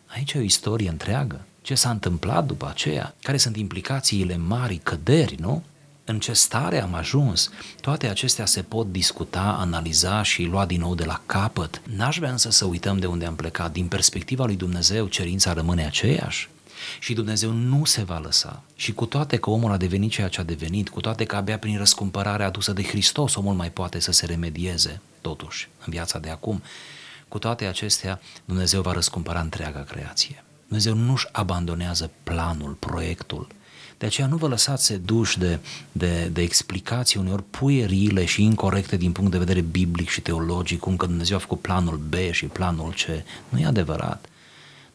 Aici 0.07 0.33
e 0.33 0.37
o 0.37 0.41
istorie 0.41 0.89
întreagă. 0.89 1.41
Ce 1.61 1.75
s-a 1.75 1.89
întâmplat 1.89 2.45
după 2.45 2.67
aceea? 2.67 3.15
Care 3.21 3.37
sunt 3.37 3.57
implicațiile 3.57 4.37
mari 4.37 4.79
căderi, 4.83 5.35
nu? 5.39 5.63
În 6.05 6.19
ce 6.19 6.33
stare 6.33 6.81
am 6.81 6.93
ajuns? 6.93 7.49
Toate 7.81 8.07
acestea 8.07 8.45
se 8.45 8.61
pot 8.61 8.91
discuta, 8.91 9.55
analiza 9.59 10.23
și 10.23 10.43
lua 10.43 10.65
din 10.65 10.79
nou 10.79 10.95
de 10.95 11.05
la 11.05 11.21
capăt. 11.25 11.81
N-aș 11.95 12.17
vrea 12.17 12.31
însă 12.31 12.49
să 12.49 12.65
uităm 12.65 12.97
de 12.97 13.05
unde 13.05 13.25
am 13.25 13.35
plecat. 13.35 13.71
Din 13.71 13.87
perspectiva 13.87 14.45
lui 14.45 14.55
Dumnezeu, 14.55 15.07
cerința 15.07 15.53
rămâne 15.53 15.85
aceeași. 15.85 16.49
Și 16.99 17.13
Dumnezeu 17.13 17.51
nu 17.51 17.85
se 17.85 18.03
va 18.03 18.19
lăsa. 18.19 18.63
Și 18.75 18.93
cu 18.93 19.05
toate 19.05 19.37
că 19.37 19.49
omul 19.49 19.71
a 19.71 19.77
devenit 19.77 20.11
ceea 20.11 20.27
ce 20.27 20.39
a 20.39 20.43
devenit, 20.43 20.89
cu 20.89 21.01
toate 21.01 21.25
că 21.25 21.35
abia 21.35 21.57
prin 21.57 21.77
răscumpărarea 21.77 22.45
adusă 22.45 22.73
de 22.73 22.83
Hristos 22.83 23.35
omul 23.35 23.53
mai 23.53 23.71
poate 23.71 23.99
să 23.99 24.11
se 24.11 24.25
remedieze, 24.25 25.01
totuși, 25.21 25.69
în 25.85 25.93
viața 25.93 26.19
de 26.19 26.29
acum, 26.29 26.61
cu 27.27 27.39
toate 27.39 27.65
acestea, 27.65 28.21
Dumnezeu 28.45 28.81
va 28.81 28.91
răscumpăra 28.91 29.39
întreaga 29.39 29.83
creație. 29.83 30.43
Dumnezeu 30.67 30.93
nu-și 30.93 31.27
abandonează 31.31 32.11
planul, 32.23 32.71
proiectul. 32.71 33.47
De 33.97 34.05
aceea 34.05 34.27
nu 34.27 34.37
vă 34.37 34.47
lăsați 34.47 34.85
seduși 34.85 35.39
de, 35.39 35.59
de, 35.91 36.29
de 36.33 36.41
explicații 36.41 37.19
uneori 37.19 37.43
puierile 37.43 38.25
și 38.25 38.43
incorrecte 38.43 38.97
din 38.97 39.11
punct 39.11 39.31
de 39.31 39.37
vedere 39.37 39.61
biblic 39.61 40.09
și 40.09 40.21
teologic, 40.21 40.79
cum 40.79 40.95
că 40.95 41.05
Dumnezeu 41.05 41.35
a 41.35 41.39
făcut 41.39 41.61
planul 41.61 41.97
B 41.97 42.13
și 42.31 42.45
planul 42.45 42.91
C. 42.91 43.05
Nu 43.49 43.59
e 43.59 43.65
adevărat. 43.65 44.29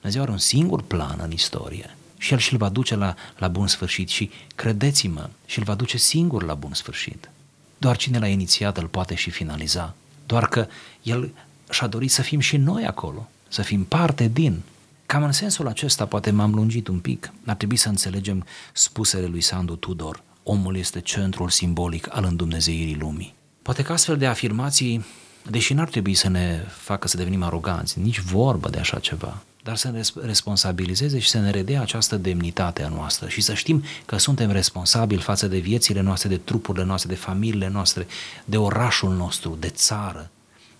Dumnezeu 0.02 0.22
are 0.22 0.32
un 0.32 0.38
singur 0.38 0.82
plan 0.82 1.18
în 1.22 1.30
istorie 1.30 1.96
și 2.18 2.32
El 2.32 2.38
și-l 2.38 2.56
va 2.56 2.68
duce 2.68 2.94
la, 2.94 3.14
la 3.38 3.48
bun 3.48 3.66
sfârșit 3.66 4.08
și 4.08 4.30
credeți-mă, 4.54 5.28
și-l 5.46 5.62
va 5.62 5.74
duce 5.74 5.98
singur 5.98 6.42
la 6.42 6.54
bun 6.54 6.74
sfârșit. 6.74 7.30
Doar 7.78 7.96
cine 7.96 8.18
l-a 8.18 8.26
inițiat 8.26 8.78
îl 8.78 8.86
poate 8.86 9.14
și 9.14 9.30
finaliza. 9.30 9.94
Doar 10.26 10.48
că 10.48 10.66
El 11.02 11.30
și-a 11.70 11.86
dorit 11.86 12.10
să 12.10 12.22
fim 12.22 12.40
și 12.40 12.56
noi 12.56 12.86
acolo, 12.86 13.28
să 13.48 13.62
fim 13.62 13.84
parte 13.84 14.28
din. 14.28 14.60
Cam 15.06 15.22
în 15.22 15.32
sensul 15.32 15.68
acesta 15.68 16.06
poate 16.06 16.30
m-am 16.30 16.54
lungit 16.54 16.88
un 16.88 16.98
pic. 16.98 17.32
Ar 17.46 17.54
trebui 17.54 17.76
să 17.76 17.88
înțelegem 17.88 18.46
spusele 18.72 19.26
lui 19.26 19.40
Sandu 19.40 19.74
Tudor. 19.74 20.22
Omul 20.42 20.76
este 20.76 21.00
centrul 21.00 21.48
simbolic 21.48 22.16
al 22.16 22.24
îndumnezeirii 22.24 22.96
lumii. 22.96 23.34
Poate 23.62 23.82
că 23.82 23.92
astfel 23.92 24.16
de 24.16 24.26
afirmații, 24.26 25.04
deși 25.50 25.72
n-ar 25.74 25.88
trebui 25.88 26.14
să 26.14 26.28
ne 26.28 26.64
facă 26.68 27.08
să 27.08 27.16
devenim 27.16 27.42
aroganți, 27.42 27.98
nici 27.98 28.20
vorbă 28.20 28.68
de 28.68 28.78
așa 28.78 28.98
ceva, 28.98 29.42
dar 29.62 29.76
să 29.76 29.90
ne 29.90 30.00
responsabilizeze 30.24 31.18
și 31.18 31.28
să 31.28 31.38
ne 31.38 31.50
redea 31.50 31.80
această 31.80 32.16
demnitate 32.16 32.82
a 32.82 32.88
noastră 32.88 33.28
și 33.28 33.40
să 33.40 33.54
știm 33.54 33.82
că 34.06 34.18
suntem 34.18 34.50
responsabili 34.50 35.20
față 35.20 35.46
de 35.48 35.58
viețile 35.58 36.00
noastre, 36.00 36.28
de 36.28 36.36
trupurile 36.36 36.84
noastre, 36.84 37.08
de 37.08 37.20
familiile 37.20 37.68
noastre, 37.68 38.06
de 38.44 38.56
orașul 38.56 39.14
nostru, 39.14 39.56
de 39.60 39.68
țară, 39.68 40.30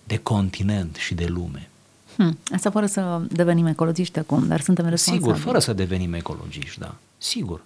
de 0.03 0.17
continent 0.17 0.95
și 0.95 1.13
de 1.13 1.25
lume. 1.25 1.69
Hmm. 2.15 2.37
Asta 2.53 2.69
fără 2.69 2.85
să 2.85 3.21
devenim 3.27 3.65
ecologiști 3.65 4.19
acum, 4.19 4.47
dar 4.47 4.61
suntem 4.61 4.87
responsabili. 4.87 5.33
Sigur, 5.33 5.45
fără 5.45 5.59
să 5.59 5.73
devenim 5.73 6.13
ecologiști, 6.13 6.79
da. 6.79 6.95
Sigur. 7.17 7.61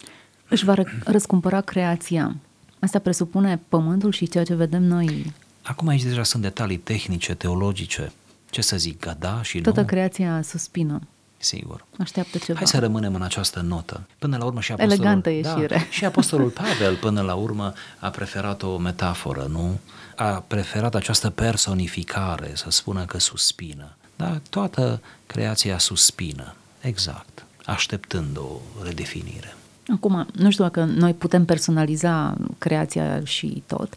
Își 0.47 0.65
va 0.65 0.73
răscumpăra 1.03 1.61
creația. 1.61 2.35
Asta 2.79 2.99
presupune 2.99 3.61
pământul 3.69 4.11
și 4.11 4.27
ceea 4.27 4.43
ce 4.43 4.55
vedem 4.55 4.83
noi. 4.83 5.33
Acum 5.61 5.87
aici 5.87 6.03
deja 6.03 6.23
sunt 6.23 6.41
detalii 6.41 6.77
tehnice, 6.77 7.33
teologice. 7.33 8.11
Ce 8.49 8.61
să 8.61 8.77
zic, 8.77 8.99
gada 8.99 9.41
și 9.41 9.61
Toată 9.61 9.79
nu? 9.79 9.85
creația 9.85 10.41
suspină. 10.41 11.01
Sigur. 11.37 11.85
Așteaptă 11.99 12.37
ceva. 12.37 12.57
Hai 12.57 12.67
să 12.67 12.79
rămânem 12.79 13.15
în 13.15 13.21
această 13.21 13.59
notă. 13.59 14.07
Până 14.19 14.37
la 14.37 14.45
urmă 14.45 14.61
și 14.61 14.71
apostolul... 14.71 15.03
Elegantă 15.03 15.29
ieșire. 15.29 15.75
Da, 15.75 15.83
și 15.89 16.05
apostolul 16.05 16.49
Pavel 16.61 16.95
până 16.95 17.21
la 17.21 17.33
urmă 17.33 17.73
a 17.99 18.09
preferat 18.09 18.63
o 18.63 18.77
metaforă, 18.77 19.47
nu? 19.49 19.79
A 20.15 20.43
preferat 20.47 20.95
această 20.95 21.29
personificare, 21.29 22.51
să 22.53 22.69
spună 22.69 23.05
că 23.05 23.19
suspină. 23.19 23.95
Da? 24.15 24.39
Toată 24.49 25.01
creația 25.25 25.77
suspină, 25.77 26.55
exact, 26.81 27.45
așteptând 27.65 28.37
o 28.37 28.59
redefinire. 28.83 29.55
Acum, 29.93 30.27
nu 30.33 30.51
știu 30.51 30.63
dacă 30.63 30.83
noi 30.83 31.13
putem 31.13 31.45
personaliza 31.45 32.37
creația 32.57 33.23
și 33.23 33.63
tot, 33.67 33.93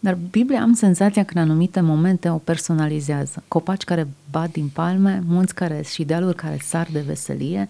dar 0.00 0.18
Biblia 0.30 0.62
am 0.62 0.74
senzația 0.74 1.24
că 1.24 1.32
în 1.34 1.40
anumite 1.40 1.80
momente 1.80 2.28
o 2.28 2.36
personalizează. 2.36 3.42
Copaci 3.48 3.84
care 3.84 4.08
bat 4.30 4.50
din 4.50 4.70
palme, 4.72 5.22
munți 5.26 5.54
care 5.54 5.82
și 5.82 6.04
dealuri 6.04 6.36
care 6.36 6.58
sar 6.62 6.88
de 6.92 7.00
veselie, 7.00 7.68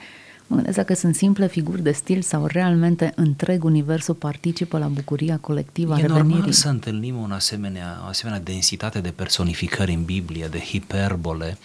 Mă 0.51 0.57
gândesc 0.57 0.77
dacă 0.77 0.95
sunt 0.95 1.15
simple 1.15 1.47
figuri 1.47 1.83
de 1.83 1.91
stil 1.91 2.23
sau 2.23 2.47
realmente 2.47 3.13
întreg 3.17 3.65
universul 3.65 4.15
participă 4.15 4.79
la 4.79 4.87
bucuria 4.87 5.39
colectivă 5.41 5.95
a 5.95 5.99
e 5.99 6.01
revenirii. 6.01 6.33
normal 6.33 6.53
să 6.53 6.69
întâlnim 6.69 7.17
un 7.17 7.33
asemenea, 7.33 8.01
o 8.05 8.09
asemenea 8.09 8.41
densitate 8.41 9.01
de 9.01 9.11
personificări 9.11 9.93
în 9.93 10.05
Biblie, 10.05 10.47
de 10.51 10.59
hiperbole, 10.59 11.59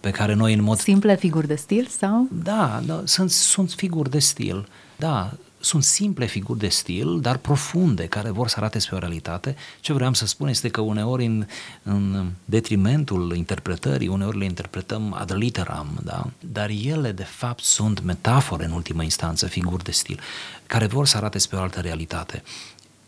pe 0.00 0.10
care 0.10 0.34
noi 0.34 0.54
în 0.54 0.62
mod... 0.62 0.78
Simple 0.78 1.16
figuri 1.16 1.46
de 1.46 1.54
stil 1.54 1.86
sau? 1.86 2.28
Da, 2.42 2.82
da 2.86 3.02
sunt, 3.04 3.30
sunt 3.30 3.70
figuri 3.70 4.10
de 4.10 4.18
stil, 4.18 4.68
da, 4.96 5.32
sunt 5.60 5.82
simple 5.82 6.26
figuri 6.26 6.58
de 6.58 6.68
stil, 6.68 7.20
dar 7.20 7.36
profunde, 7.36 8.06
care 8.06 8.30
vor 8.30 8.48
să 8.48 8.54
arate 8.58 8.78
spre 8.78 8.96
o 8.96 8.98
realitate. 8.98 9.56
Ce 9.80 9.92
vreau 9.92 10.14
să 10.14 10.26
spun 10.26 10.48
este 10.48 10.68
că 10.68 10.80
uneori 10.80 11.24
în, 11.24 11.46
în 11.82 12.30
detrimentul 12.44 13.34
interpretării, 13.36 14.08
uneori 14.08 14.38
le 14.38 14.44
interpretăm 14.44 15.12
ad 15.12 15.32
literam, 15.34 16.00
da? 16.02 16.30
dar 16.40 16.70
ele 16.82 17.12
de 17.12 17.24
fapt 17.24 17.62
sunt 17.62 18.02
metafore 18.02 18.64
în 18.64 18.70
ultimă 18.70 19.02
instanță, 19.02 19.46
figuri 19.46 19.84
de 19.84 19.90
stil, 19.90 20.20
care 20.66 20.86
vor 20.86 21.06
să 21.06 21.16
arate 21.16 21.38
spre 21.38 21.56
o 21.56 21.60
altă 21.60 21.80
realitate. 21.80 22.42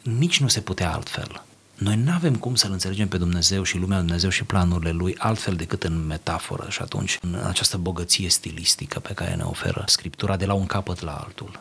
Nici 0.02 0.40
nu 0.40 0.48
se 0.48 0.60
putea 0.60 0.92
altfel. 0.92 1.42
Noi 1.78 1.96
nu 1.96 2.12
avem 2.12 2.36
cum 2.36 2.54
să-L 2.54 2.72
înțelegem 2.72 3.08
pe 3.08 3.16
Dumnezeu 3.16 3.62
și 3.62 3.78
lumea 3.78 3.98
Dumnezeu 3.98 4.30
și 4.30 4.44
planurile 4.44 4.90
Lui 4.90 5.14
altfel 5.18 5.54
decât 5.54 5.82
în 5.82 6.06
metaforă 6.06 6.66
și 6.68 6.82
atunci 6.82 7.18
în 7.22 7.34
această 7.46 7.76
bogăție 7.76 8.28
stilistică 8.28 9.00
pe 9.00 9.12
care 9.12 9.34
ne 9.34 9.42
oferă 9.42 9.84
Scriptura 9.86 10.36
de 10.36 10.46
la 10.46 10.52
un 10.52 10.66
capăt 10.66 11.00
la 11.00 11.12
altul. 11.12 11.57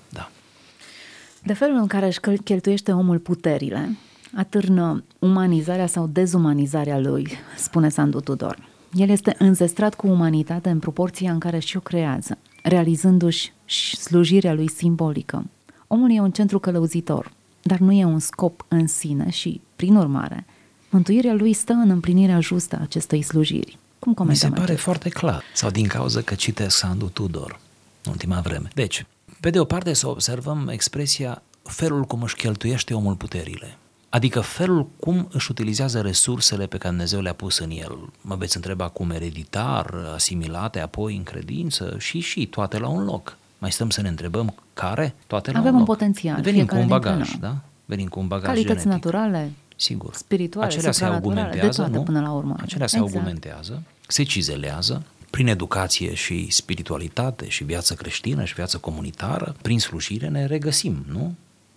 Da. 1.48 1.54
De 1.54 1.60
felul 1.60 1.78
în 1.78 1.88
care 1.88 2.06
își 2.06 2.20
cheltuiește 2.44 2.92
omul 2.92 3.18
puterile, 3.20 3.98
atârnă 4.36 5.04
umanizarea 5.20 5.88
sau 5.88 6.08
dezumanizarea 6.08 7.00
lui, 7.00 7.30
spune 7.58 7.90
Sandu 7.90 8.20
Tudor. 8.20 8.58
El 8.94 9.10
este 9.10 9.36
înzestrat 9.40 9.96
cu 9.96 10.08
umanitate 10.08 10.70
în 10.70 10.80
proporția 10.80 11.32
în 11.32 11.40
care 11.40 11.60
și-o 11.60 11.80
creează, 11.80 12.38
realizându-și 12.64 13.52
slujirea 13.96 14.54
lui 14.54 14.70
simbolică. 14.70 15.46
Omul 15.88 16.12
e 16.16 16.20
un 16.20 16.32
centru 16.32 16.60
călăuzitor, 16.60 17.32
dar 17.62 17.80
nu 17.80 17.92
e 17.92 18.06
un 18.06 18.20
scop 18.20 18.66
în 18.68 18.88
sine 18.88 19.30
și, 19.30 19.62
prin 19.76 19.96
urmare, 19.96 20.46
mântuirea 20.90 21.34
lui 21.34 21.54
stă 21.54 21.74
în 21.74 21.90
împlinirea 21.90 22.40
justă 22.40 22.76
a 22.76 22.82
acestei 22.82 23.22
slujiri. 23.22 23.78
Cum 24.00 24.16
Mi 24.28 24.36
se 24.36 24.50
pare 24.50 24.62
acest? 24.62 24.80
foarte 24.82 25.10
clar, 25.10 25.44
sau 25.54 25.70
din 25.70 25.88
cauza 25.88 26.22
că 26.22 26.36
citesc 26.36 26.78
Sandu 26.78 27.06
Tudor 27.06 27.60
în 28.04 28.12
ultima 28.12 28.40
vreme. 28.40 28.68
Deci, 28.74 29.06
pe 29.40 29.50
de 29.50 29.60
o 29.60 29.64
parte 29.66 29.94
să 29.94 30.08
observăm 30.08 30.68
expresia 30.68 31.42
felul 31.64 32.04
cum 32.04 32.22
își 32.22 32.36
cheltuiește 32.36 32.94
omul 32.94 33.16
puterile. 33.16 33.78
Adică 34.10 34.40
felul 34.40 34.88
cum 35.00 35.28
își 35.32 35.52
utilizează 35.52 36.02
resursele 36.02 36.66
pe 36.66 36.78
care 36.78 36.90
Dumnezeu 36.90 37.22
le-a 37.22 37.34
pus 37.34 37.58
în 37.58 37.70
el. 37.72 37.98
Mă 38.22 38.36
veți 38.36 38.56
întreba 38.56 38.88
cum 38.88 39.12
ereditar, 39.12 39.94
asimilate 40.14 40.80
apoi 40.80 41.16
în 41.16 41.24
credință 41.24 41.96
și 42.00 42.20
și 42.20 42.46
toate 42.46 42.78
la 42.78 42.88
un 42.88 43.04
loc. 43.04 43.38
Mai 43.58 43.72
stăm 43.72 43.90
să 43.90 44.02
ne 44.02 44.08
întrebăm 44.08 44.54
care? 44.74 45.16
Toate 45.28 45.52
la 45.52 45.58
Avem 45.60 45.74
un, 45.74 45.80
un 45.80 45.86
loc. 45.86 45.98
potențial. 45.98 46.42
Venim 46.42 46.66
cu 46.66 46.76
un 46.76 46.88
bagaj, 46.88 47.30
da? 47.40 47.56
Venim 47.86 48.08
cu 48.08 48.20
un 48.20 48.28
bagaj 48.28 48.46
Calități 48.48 48.82
genetic. 48.84 49.04
naturale, 49.04 49.52
Sigur. 49.76 50.14
spirituale, 50.14 50.68
Acelea 50.68 50.92
se 50.92 51.06
augmentează, 51.06 51.60
de 51.68 51.68
toate 51.76 51.92
nu? 51.92 52.04
până 52.04 52.20
la 52.22 52.32
urmă. 52.32 52.56
Acelea 52.62 52.88
se 52.88 52.98
exact. 52.98 53.16
augmentează, 53.16 53.82
se 54.08 54.24
cizelează, 54.24 55.04
prin 55.38 55.50
educație 55.50 56.14
și 56.14 56.52
spiritualitate 56.52 57.50
și 57.50 57.64
viață 57.64 57.94
creștină 57.94 58.46
și 58.46 58.54
viață 58.54 58.78
comunitară, 58.78 59.56
prin 59.62 59.80
slujire 59.80 60.28
ne 60.28 60.46
regăsim, 60.46 61.06
nu? 61.12 61.36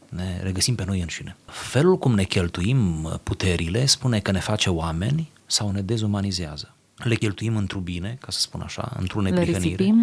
Ne 0.08 0.40
regăsim 0.42 0.74
pe 0.74 0.84
noi 0.84 1.00
înșine. 1.00 1.36
Felul 1.46 1.98
cum 1.98 2.14
ne 2.14 2.22
cheltuim 2.22 3.10
puterile 3.22 3.86
spune 3.86 4.20
că 4.20 4.30
ne 4.30 4.38
face 4.38 4.70
oameni 4.70 5.30
sau 5.46 5.70
ne 5.70 5.80
dezumanizează. 5.80 6.74
Le 6.96 7.14
cheltuim 7.14 7.56
într 7.56 7.76
bine, 7.76 8.16
ca 8.20 8.30
să 8.30 8.40
spun 8.40 8.60
așa, 8.60 8.96
într-o 8.98 9.20
neprihănire. 9.20 9.94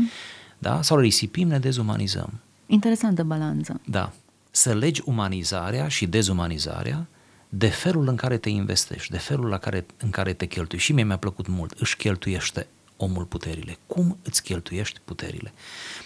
Da? 0.58 0.82
Sau 0.82 0.98
le 0.98 1.04
risipim, 1.04 1.48
ne 1.48 1.60
dezumanizăm. 1.60 2.40
Interesantă 2.66 3.24
balanță. 3.24 3.82
Da. 3.86 4.12
Să 4.52 4.74
legi 4.74 5.02
umanizarea 5.06 5.88
și 5.88 6.06
dezumanizarea 6.06 7.08
de 7.50 7.68
felul 7.68 8.08
în 8.08 8.16
care 8.16 8.38
te 8.38 8.50
investești, 8.50 9.12
de 9.12 9.18
felul 9.18 9.50
la 9.50 9.58
care, 9.58 9.86
în 9.98 10.10
care 10.10 10.34
te 10.34 10.46
cheltui. 10.46 10.80
Și 10.80 10.94
mie 10.94 11.04
mi-a 11.04 11.18
plăcut 11.18 11.48
mult, 11.48 11.80
își 11.80 11.96
cheltuiește 11.96 12.68
omul 12.98 13.24
puterile. 13.24 13.78
Cum 13.88 14.18
îți 14.24 14.44
cheltuiești 14.44 15.00
puterile? 15.06 15.52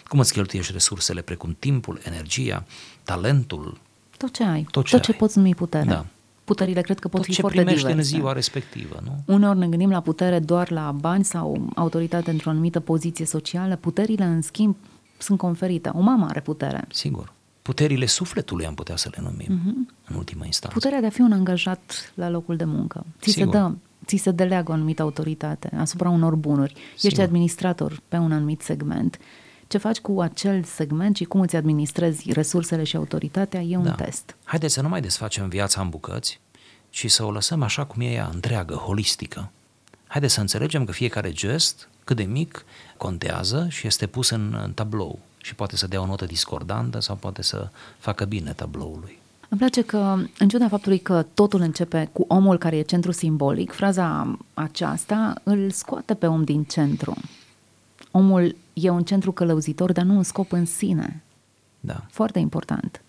Cum 0.08 0.20
îți 0.20 0.34
cheltuiești 0.34 0.72
resursele 0.72 1.22
precum 1.22 1.56
timpul, 1.60 2.00
energia, 2.04 2.66
talentul? 3.04 3.78
Tot 4.18 4.34
ce 4.34 4.44
ai, 4.44 4.68
tot 4.72 4.86
ce, 4.86 4.96
tot 4.96 5.04
ce 5.06 5.12
ai. 5.12 5.18
poți 5.18 5.38
numi 5.38 5.56
putere. 5.56 5.86
Da. 5.90 6.06
Puterile 6.44 6.82
cred 6.82 7.00
că 7.00 7.08
pot 7.08 7.20
tot 7.20 7.26
fi 7.30 7.36
ce 7.36 7.42
foarte 7.42 7.58
primești 7.62 7.86
diverse. 7.88 8.02
în 8.14 8.18
ziua 8.18 8.34
respectivă, 8.34 9.00
nu? 9.04 9.34
Uneori 9.34 9.58
ne 9.58 9.68
gândim 9.68 9.90
la 9.90 10.00
putere 10.02 10.40
doar 10.40 10.72
la 10.72 10.92
bani 10.92 11.24
sau 11.26 11.70
autoritate 11.76 12.32
într-o 12.32 12.50
anumită 12.50 12.80
poziție 12.80 13.26
socială. 13.26 13.76
Puterile, 13.76 14.24
în 14.24 14.42
schimb, 14.42 14.76
sunt 15.18 15.38
conferite. 15.38 15.90
O 15.94 16.00
mamă 16.00 16.26
are 16.30 16.40
putere. 16.42 16.88
Sigur. 16.92 17.34
Puterile 17.62 18.06
sufletului 18.06 18.66
am 18.66 18.74
putea 18.74 18.96
să 18.96 19.10
le 19.16 19.18
numim, 19.22 19.62
Mhm. 19.66 19.88
în 20.08 20.16
ultima 20.16 20.46
instanță. 20.46 20.76
Puterea 20.78 21.00
de 21.00 21.06
a 21.06 21.10
fi 21.10 21.22
un 21.22 21.32
angajat 21.32 22.12
la 22.14 22.30
locul 22.30 22.56
de 22.56 22.64
muncă. 22.64 23.06
Ți 23.20 23.30
se 23.32 23.40
Sigur. 23.40 23.54
dă, 23.54 23.72
ți 24.16 24.22
se 24.24 24.32
deleagă 24.32 24.72
o 24.72 24.74
anumită 24.74 25.02
autoritate 25.02 25.70
asupra 25.78 26.10
unor 26.10 26.36
bunuri. 26.36 26.74
Ești 26.94 27.08
Sigur. 27.08 27.24
administrator 27.24 28.00
pe 28.08 28.18
un 28.18 28.32
anumit 28.32 28.62
segment. 28.62 29.20
Ce 29.68 29.78
faci 29.78 30.00
cu 30.00 30.22
acel 30.22 30.64
segment 30.64 31.16
și 31.16 31.24
cum 31.24 31.42
îți 31.42 31.56
administrezi 31.56 32.32
resursele 32.34 32.84
și 32.84 32.96
autoritatea 32.96 33.62
e 33.62 33.78
un 33.78 33.84
Da. 33.84 33.92
test. 33.92 34.36
Haideți 34.44 34.74
să 34.74 34.82
nu 34.82 34.90
mai 34.90 35.02
desfacem 35.02 35.50
viața 35.50 35.82
în 35.82 35.90
bucăți, 35.90 36.40
ci 36.90 37.12
să 37.12 37.24
o 37.24 37.32
lăsăm 37.32 37.62
așa 37.62 37.84
cum 37.86 38.02
e 38.02 38.06
ea, 38.12 38.30
întreagă, 38.34 38.74
holistică. 38.74 39.52
Haideți 40.08 40.34
să 40.34 40.40
înțelegem 40.40 40.86
că 40.86 40.92
fiecare 40.92 41.32
gest, 41.32 41.90
cât 42.04 42.16
de 42.16 42.24
mic, 42.24 42.66
contează 42.98 43.68
și 43.70 43.88
este 43.88 44.08
pus 44.08 44.30
în, 44.30 44.60
în 44.64 44.74
tablou 44.74 45.20
și 45.38 45.56
poate 45.56 45.78
să 45.78 45.88
dea 45.88 46.02
o 46.02 46.06
notă 46.06 46.26
discordantă 46.26 47.00
sau 47.00 47.16
poate 47.16 47.42
să 47.42 47.70
facă 47.98 48.26
bine 48.26 48.54
tabloului. 48.54 49.20
Îmi 49.52 49.60
place 49.60 49.82
că, 49.82 50.18
în 50.38 50.48
ciuda 50.48 50.68
faptului 50.68 51.00
că 51.00 51.26
totul 51.34 51.62
începe 51.62 52.10
cu 52.14 52.26
omul 52.28 52.58
care 52.58 52.78
e 52.78 52.82
centru 52.82 53.12
simbolic, 53.12 53.72
fraza 53.72 54.38
aceasta 54.54 55.34
îl 55.44 55.72
scoate 55.72 56.14
pe 56.14 56.28
om 56.28 56.44
din 56.44 56.64
centru. 56.64 57.16
Omul 58.12 58.56
e 58.74 58.90
un 58.90 59.04
centru 59.04 59.32
călăuzitor, 59.32 59.92
dar 59.92 60.06
nu 60.06 60.16
un 60.16 60.24
scop 60.24 60.52
în 60.52 60.66
sine. 60.66 61.24
Da. 61.80 62.06
Foarte 62.10 62.40
important. 62.40 63.02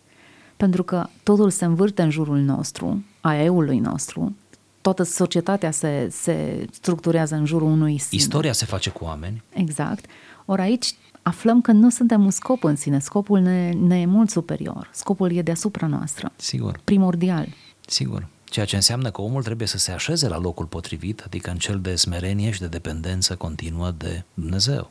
Pentru 0.56 0.82
că 0.82 1.06
totul 1.22 1.50
se 1.50 1.64
învârte 1.64 2.02
în 2.02 2.10
jurul 2.10 2.38
nostru, 2.38 3.04
a 3.20 3.34
eului 3.34 3.78
nostru, 3.78 4.36
toată 4.80 5.02
societatea 5.02 5.70
se, 5.70 6.08
se 6.10 6.66
structurează 6.72 7.34
în 7.34 7.44
jurul 7.44 7.70
unui 7.70 7.98
sine. 7.98 8.20
Istoria 8.20 8.52
se 8.52 8.64
face 8.64 8.90
cu 8.90 9.04
oameni, 9.04 9.42
Exact. 9.54 10.04
Ori 10.44 10.60
aici 10.60 10.94
aflăm 11.22 11.60
că 11.60 11.72
nu 11.72 11.90
suntem 11.90 12.24
un 12.24 12.30
scop 12.30 12.64
în 12.64 12.76
sine, 12.76 12.98
scopul 12.98 13.40
ne, 13.40 13.70
ne 13.70 14.00
e 14.00 14.06
mult 14.06 14.30
superior, 14.30 14.90
scopul 14.92 15.32
e 15.32 15.42
deasupra 15.42 15.86
noastră, 15.86 16.32
sigur, 16.36 16.80
primordial. 16.84 17.48
sigur. 17.86 18.28
Ceea 18.44 18.64
ce 18.66 18.76
înseamnă 18.76 19.10
că 19.10 19.20
omul 19.20 19.42
trebuie 19.42 19.68
să 19.68 19.78
se 19.78 19.92
așeze 19.92 20.28
la 20.28 20.38
locul 20.38 20.66
potrivit, 20.66 21.22
adică 21.24 21.50
în 21.50 21.56
cel 21.56 21.80
de 21.80 21.94
smerenie 21.94 22.50
și 22.50 22.60
de 22.60 22.66
dependență 22.66 23.36
continuă 23.36 23.90
de 23.90 24.24
Dumnezeu. 24.34 24.90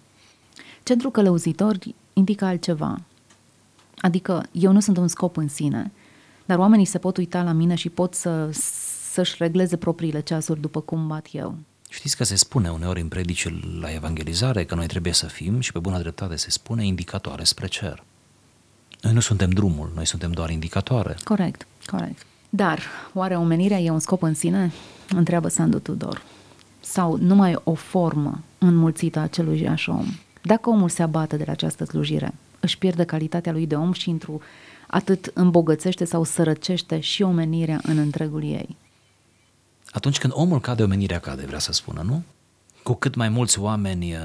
Centru 0.84 1.10
călăuzitor 1.10 1.78
indică 2.14 2.46
altceva. 2.46 3.02
Adică 3.98 4.46
eu 4.52 4.72
nu 4.72 4.80
sunt 4.80 4.98
un 4.98 5.08
scop 5.08 5.38
în 5.38 5.48
sine, 5.48 5.92
dar 6.46 6.58
oamenii 6.58 6.86
se 6.86 6.98
pot 6.98 7.18
uita 7.18 7.44
la 7.44 7.52
mine 7.52 7.76
și 7.76 7.90
pot 7.90 8.14
să, 8.14 8.50
să-și 9.12 9.36
regleze 9.38 9.78
propriile 9.78 10.20
ceasuri 10.20 10.62
după 10.62 10.82
cum 10.82 11.08
bat 11.08 11.28
eu. 11.32 11.56
Știți 11.94 12.18
că 12.18 12.24
se 12.24 12.36
spune 12.36 12.70
uneori 12.70 13.02
în 13.02 13.08
predici 13.08 13.48
la 13.80 13.94
evangelizare 13.94 14.66
că 14.66 14.76
noi 14.76 14.88
trebuie 14.88 15.14
să 15.14 15.26
fim, 15.26 15.60
și 15.60 15.72
pe 15.72 15.80
bună 15.80 16.00
dreptate 16.00 16.36
se 16.36 16.50
spune, 16.50 16.86
indicatoare 16.86 17.44
spre 17.44 17.68
cer. 17.68 18.04
Noi 19.02 19.14
nu 19.14 19.20
suntem 19.20 19.50
drumul, 19.50 19.92
noi 19.96 20.06
suntem 20.06 20.32
doar 20.32 20.50
indicatoare. 20.50 21.18
Corect, 21.24 21.68
corect. 21.86 22.26
Dar, 22.50 22.80
oare 23.14 23.36
omenirea 23.36 23.80
e 23.80 23.90
un 23.90 24.00
scop 24.00 24.22
în 24.22 24.34
sine? 24.34 24.72
Întreabă 25.10 25.48
Sandu 25.48 25.80
Tudor. 25.80 26.22
Sau 26.80 27.18
numai 27.18 27.56
o 27.64 27.74
formă 27.74 28.44
înmulțită 28.58 29.20
a 29.20 29.22
aceluiași 29.22 29.90
om? 29.90 30.06
Dacă 30.42 30.70
omul 30.70 30.90
se 30.90 31.04
abate 31.04 31.38
de 31.38 31.44
la 31.46 31.52
această 31.52 31.86
slujire, 31.86 32.34
își 32.60 32.78
pierde 32.78 33.04
calitatea 33.04 33.52
lui 33.52 33.68
de 33.68 33.76
om 33.76 33.92
și 33.92 34.10
într 34.10 34.30
atât 34.88 35.32
îmbogățește 35.34 36.06
sau 36.06 36.24
sărăcește 36.24 37.00
și 37.00 37.22
omenirea 37.22 37.80
în 37.84 37.98
întregul 37.98 38.44
ei. 38.44 38.76
Atunci 39.92 40.18
când 40.18 40.34
omul 40.36 40.60
cade, 40.60 40.84
omenirea 40.84 41.20
cade, 41.20 41.46
vrea 41.46 41.60
să 41.60 41.72
spună, 41.72 42.02
nu? 42.02 42.24
Cu 42.84 42.94
cât 42.94 43.16
mai 43.16 43.30
mulți 43.30 43.60
oameni 43.60 44.14
uh, 44.14 44.20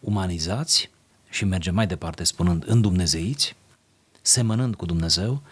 umanizați 0.00 0.90
și 1.30 1.44
mergem 1.44 1.74
mai 1.74 1.86
departe 1.86 2.24
spunând 2.24 2.64
îndumnezeiți, 2.66 3.56
semănând 4.22 4.74
cu 4.74 4.86
Dumnezeu, 4.86 5.42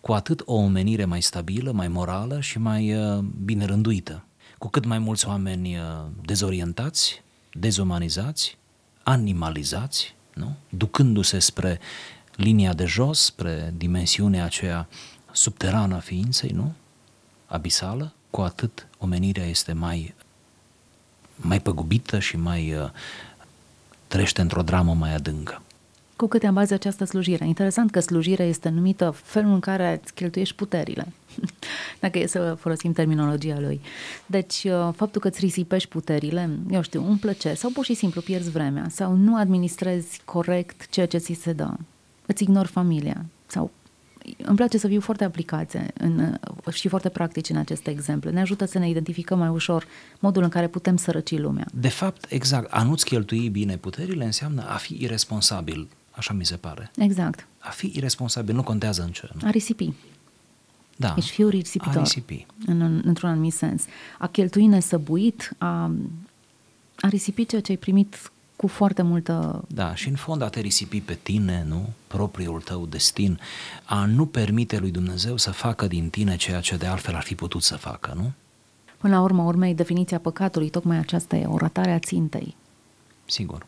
cu 0.00 0.12
atât 0.12 0.42
o 0.44 0.54
omenire 0.54 1.04
mai 1.04 1.22
stabilă, 1.22 1.72
mai 1.72 1.88
morală 1.88 2.40
și 2.40 2.58
mai 2.58 2.94
uh, 2.94 3.18
bine 3.44 3.64
rânduită. 3.64 4.24
Cu 4.58 4.68
cât 4.68 4.84
mai 4.84 4.98
mulți 4.98 5.26
oameni 5.26 5.76
uh, 5.76 5.82
dezorientați, 6.24 7.22
dezumanizați, 7.52 8.58
animalizați, 9.02 10.14
nu? 10.34 10.56
ducându-se 10.68 11.38
spre 11.38 11.78
linia 12.36 12.72
de 12.72 12.84
jos, 12.84 13.24
spre 13.24 13.74
dimensiunea 13.76 14.44
aceea 14.44 14.88
subterană 15.32 15.94
a 15.94 15.98
ființei, 15.98 16.50
nu? 16.50 16.72
abisală, 17.46 18.14
cu 18.36 18.42
atât 18.42 18.86
omenirea 18.98 19.44
este 19.44 19.72
mai, 19.72 20.14
mai 21.36 21.60
păgubită 21.60 22.18
și 22.18 22.36
mai 22.36 22.74
uh, 22.74 22.90
trăiește 24.06 24.40
într-o 24.40 24.62
dramă 24.62 24.94
mai 24.94 25.14
adâncă. 25.14 25.62
Cu 26.16 26.26
câte 26.26 26.50
baze 26.50 26.74
această 26.74 27.04
slujire. 27.04 27.46
Interesant 27.46 27.90
că 27.90 28.00
slujirea 28.00 28.46
este 28.46 28.68
numită 28.68 29.10
felul 29.10 29.52
în 29.52 29.60
care 29.60 30.00
îți 30.02 30.14
cheltuiești 30.14 30.54
puterile, 30.54 31.12
dacă 32.00 32.18
e 32.18 32.26
să 32.26 32.56
folosim 32.60 32.92
terminologia 32.92 33.60
lui. 33.60 33.80
Deci, 34.26 34.64
uh, 34.64 34.88
faptul 34.96 35.20
că 35.20 35.28
îți 35.28 35.40
risipești 35.40 35.88
puterile, 35.88 36.50
eu 36.70 36.82
știu, 36.82 37.04
un 37.08 37.16
plăcere 37.16 37.54
sau 37.54 37.70
pur 37.70 37.84
și 37.84 37.94
simplu 37.94 38.20
pierzi 38.20 38.50
vremea 38.50 38.86
sau 38.90 39.14
nu 39.14 39.36
administrezi 39.36 40.20
corect 40.24 40.88
ceea 40.90 41.06
ce 41.06 41.18
ți 41.18 41.32
se 41.32 41.52
dă, 41.52 41.70
îți 42.26 42.42
ignori 42.42 42.68
familia 42.68 43.24
sau 43.46 43.70
îmi 44.42 44.56
place 44.56 44.78
să 44.78 44.88
fiu 44.88 45.00
foarte 45.00 45.24
aplicați 45.24 45.76
în, 45.98 46.38
și 46.72 46.88
foarte 46.88 47.08
practici 47.08 47.48
în 47.48 47.56
aceste 47.56 47.90
exemple. 47.90 48.30
Ne 48.30 48.40
ajută 48.40 48.64
să 48.64 48.78
ne 48.78 48.88
identificăm 48.88 49.38
mai 49.38 49.48
ușor 49.48 49.86
modul 50.18 50.42
în 50.42 50.48
care 50.48 50.68
putem 50.68 50.96
sărăci 50.96 51.38
lumea. 51.38 51.66
De 51.74 51.88
fapt, 51.88 52.26
exact, 52.28 52.72
a 52.72 52.82
nu-ți 52.82 53.04
cheltui 53.04 53.48
bine 53.48 53.76
puterile 53.76 54.24
înseamnă 54.24 54.64
a 54.68 54.76
fi 54.76 54.96
irresponsabil, 55.00 55.88
așa 56.10 56.32
mi 56.32 56.46
se 56.46 56.56
pare. 56.56 56.90
Exact. 56.96 57.46
A 57.58 57.70
fi 57.70 57.92
irresponsabil 57.94 58.54
nu 58.54 58.62
contează 58.62 59.02
în 59.02 59.10
ce. 59.10 59.28
Nu? 59.32 59.46
A 59.46 59.50
risipi. 59.50 59.92
Da, 60.96 61.14
Ești 61.16 61.30
fiul 61.30 61.48
risipitor. 61.48 61.96
a 61.96 62.00
risipi. 62.00 62.46
În, 62.66 63.00
într-un 63.04 63.30
anumit 63.30 63.52
sens. 63.52 63.84
A 64.18 64.26
cheltui 64.26 64.66
nesăbuit, 64.66 65.54
a, 65.58 65.66
a 66.96 67.08
risipi 67.08 67.46
ceea 67.46 67.60
ce 67.60 67.70
ai 67.70 67.76
primit 67.76 68.30
cu 68.56 68.66
foarte 68.66 69.02
multă... 69.02 69.64
Da, 69.68 69.94
și 69.94 70.08
în 70.08 70.14
fond 70.14 70.42
a 70.42 70.48
te 70.48 70.60
risipi 70.60 71.00
pe 71.00 71.18
tine, 71.22 71.64
nu? 71.68 71.88
Propriul 72.06 72.60
tău 72.60 72.86
destin, 72.86 73.40
a 73.84 74.04
nu 74.04 74.26
permite 74.26 74.78
lui 74.78 74.90
Dumnezeu 74.90 75.36
să 75.36 75.50
facă 75.50 75.86
din 75.86 76.08
tine 76.10 76.36
ceea 76.36 76.60
ce 76.60 76.76
de 76.76 76.86
altfel 76.86 77.14
ar 77.14 77.22
fi 77.22 77.34
putut 77.34 77.62
să 77.62 77.76
facă, 77.76 78.12
nu? 78.16 78.32
Până 78.96 79.14
la 79.14 79.22
urmă, 79.22 79.42
urmei, 79.42 79.74
definiția 79.74 80.18
păcatului, 80.18 80.68
tocmai 80.68 80.98
aceasta 80.98 81.36
e, 81.36 81.46
o 81.46 81.56
ratare 81.56 81.90
a 81.90 81.98
țintei. 81.98 82.56
Sigur. 83.24 83.66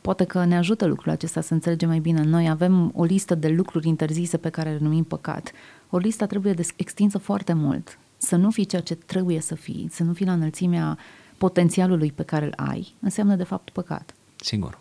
Poate 0.00 0.24
că 0.24 0.44
ne 0.44 0.56
ajută 0.56 0.86
lucrul 0.86 1.12
acesta 1.12 1.40
să 1.40 1.52
înțelegem 1.52 1.88
mai 1.88 1.98
bine. 1.98 2.22
Noi 2.22 2.48
avem 2.48 2.92
o 2.94 3.04
listă 3.04 3.34
de 3.34 3.48
lucruri 3.48 3.88
interzise 3.88 4.36
pe 4.36 4.48
care 4.48 4.70
le 4.70 4.78
numim 4.80 5.04
păcat. 5.04 5.52
O 5.90 5.98
listă 5.98 6.26
trebuie 6.26 6.52
des- 6.52 6.72
extinsă 6.76 7.18
foarte 7.18 7.52
mult. 7.52 7.98
Să 8.16 8.36
nu 8.36 8.50
fii 8.50 8.64
ceea 8.64 8.82
ce 8.82 8.94
trebuie 8.94 9.40
să 9.40 9.54
fii, 9.54 9.88
să 9.90 10.02
nu 10.02 10.12
fii 10.12 10.26
la 10.26 10.32
înălțimea 10.32 10.98
potențialului 11.38 12.12
pe 12.12 12.22
care 12.22 12.44
îl 12.44 12.52
ai, 12.56 12.94
înseamnă 13.00 13.34
de 13.34 13.44
fapt 13.44 13.70
păcat. 13.70 14.14
Sigur, 14.40 14.78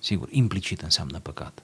sigur, 0.00 0.28
implicit 0.30 0.80
înseamnă 0.80 1.18
păcat. 1.18 1.62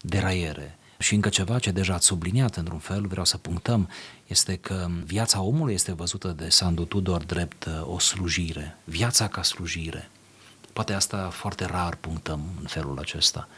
Deraiere. 0.00 0.78
Și 0.98 1.14
încă 1.14 1.28
ceva 1.28 1.58
ce 1.58 1.70
deja 1.70 1.94
ați 1.94 2.06
subliniat 2.06 2.56
într-un 2.56 2.78
fel, 2.78 3.06
vreau 3.06 3.24
să 3.24 3.38
punctăm, 3.38 3.88
este 4.26 4.56
că 4.56 4.88
viața 5.04 5.40
omului 5.40 5.74
este 5.74 5.92
văzută 5.92 6.28
de 6.28 6.48
Sandu 6.48 6.84
Tudor 6.84 7.24
drept 7.24 7.64
uh, 7.64 7.94
o 7.94 7.98
slujire. 7.98 8.76
Viața 8.84 9.28
ca 9.28 9.42
slujire. 9.42 10.10
Poate 10.72 10.92
asta 10.92 11.28
foarte 11.28 11.64
rar 11.64 11.94
punctăm 11.94 12.40
în 12.60 12.66
felul 12.66 12.98
acesta. 12.98 13.48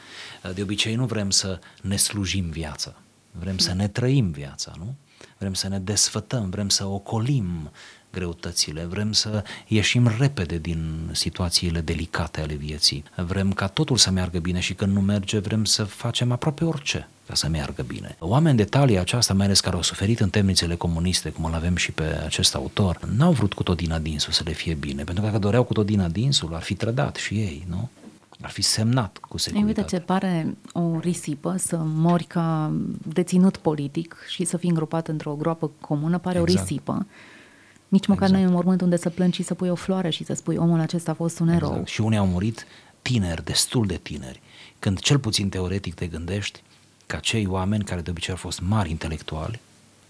Uh, 0.44 0.54
De 0.54 0.62
obicei 0.62 0.94
nu 0.94 1.06
vrem 1.06 1.30
să 1.30 1.58
ne 1.82 1.96
slujim 1.96 2.50
viața, 2.50 2.94
vrem 3.30 3.58
să 3.58 3.72
ne 3.72 3.88
trăim 3.88 4.30
viața, 4.30 4.72
nu? 4.78 4.94
Vrem 5.38 5.54
să 5.54 5.68
ne 5.68 5.78
desfătăm, 5.78 6.50
vrem 6.50 6.68
să 6.68 6.86
ocolim 6.86 7.70
greutățile, 8.12 8.84
vrem 8.84 9.12
să 9.12 9.44
ieșim 9.66 10.10
repede 10.18 10.58
din 10.58 11.08
situațiile 11.12 11.80
delicate 11.80 12.40
ale 12.40 12.54
vieții. 12.54 13.04
Vrem 13.16 13.52
ca 13.52 13.66
totul 13.66 13.96
să 13.96 14.10
meargă 14.10 14.38
bine 14.38 14.60
și 14.60 14.74
când 14.74 14.92
nu 14.92 15.00
merge, 15.00 15.38
vrem 15.38 15.64
să 15.64 15.84
facem 15.84 16.32
aproape 16.32 16.64
orice 16.64 17.08
ca 17.26 17.34
să 17.34 17.48
meargă 17.48 17.82
bine. 17.82 18.16
Oameni 18.18 18.56
de 18.56 18.64
talia 18.64 19.00
aceasta, 19.00 19.34
mai 19.34 19.46
ales 19.46 19.60
care 19.60 19.76
au 19.76 19.82
suferit 19.82 20.20
în 20.20 20.30
temnițele 20.30 20.74
comuniste, 20.74 21.30
cum 21.30 21.44
îl 21.44 21.54
avem 21.54 21.76
și 21.76 21.92
pe 21.92 22.02
acest 22.24 22.54
autor, 22.54 22.98
n-au 23.16 23.32
vrut 23.32 23.52
cu 23.52 23.62
tot 23.62 23.76
din 23.76 23.92
adinsul 23.92 24.32
să 24.32 24.42
le 24.44 24.52
fie 24.52 24.74
bine, 24.74 25.04
pentru 25.04 25.22
că 25.22 25.28
dacă 25.28 25.38
doreau 25.38 25.64
cu 25.64 25.72
tot 25.72 25.86
din 25.86 26.00
adinsul, 26.00 26.54
ar 26.54 26.62
fi 26.62 26.74
trădat 26.74 27.16
și 27.16 27.34
ei, 27.34 27.66
nu? 27.68 27.90
ar 28.42 28.50
fi 28.50 28.62
semnat 28.62 29.18
cu 29.18 29.38
securitate. 29.38 29.80
Uite 29.80 29.96
ce 29.96 30.02
pare 30.02 30.56
o 30.72 30.98
risipă 30.98 31.54
să 31.56 31.76
mori 31.84 32.24
ca 32.24 32.72
deținut 33.12 33.56
politic 33.56 34.16
și 34.28 34.44
să 34.44 34.56
fii 34.56 34.68
îngropat 34.68 35.08
într-o 35.08 35.34
groapă 35.34 35.70
comună, 35.80 36.18
pare 36.18 36.38
exact. 36.38 36.58
o 36.58 36.62
risipă. 36.62 37.06
Nici 37.92 38.06
măcar 38.06 38.22
exact. 38.22 38.42
nu 38.42 38.48
e 38.48 38.48
un 38.48 38.54
mormânt 38.54 38.80
unde 38.80 38.96
să 38.96 39.10
plângi 39.10 39.36
și 39.36 39.42
să 39.42 39.54
pui 39.54 39.68
o 39.68 39.74
floare 39.74 40.10
și 40.10 40.24
să 40.24 40.34
spui 40.34 40.56
omul 40.56 40.80
acesta 40.80 41.10
a 41.10 41.14
fost 41.14 41.38
un 41.38 41.48
exact. 41.48 41.72
erou. 41.72 41.84
Și 41.84 42.00
unii 42.00 42.18
au 42.18 42.26
murit 42.26 42.66
tineri, 43.02 43.44
destul 43.44 43.86
de 43.86 43.96
tineri, 43.96 44.40
când 44.78 44.98
cel 44.98 45.18
puțin 45.18 45.48
teoretic 45.48 45.94
te 45.94 46.06
gândești 46.06 46.62
că 47.06 47.16
acei 47.16 47.46
oameni 47.46 47.84
care 47.84 48.00
de 48.00 48.10
obicei 48.10 48.30
au 48.30 48.36
fost 48.36 48.60
mari 48.60 48.90
intelectuali 48.90 49.60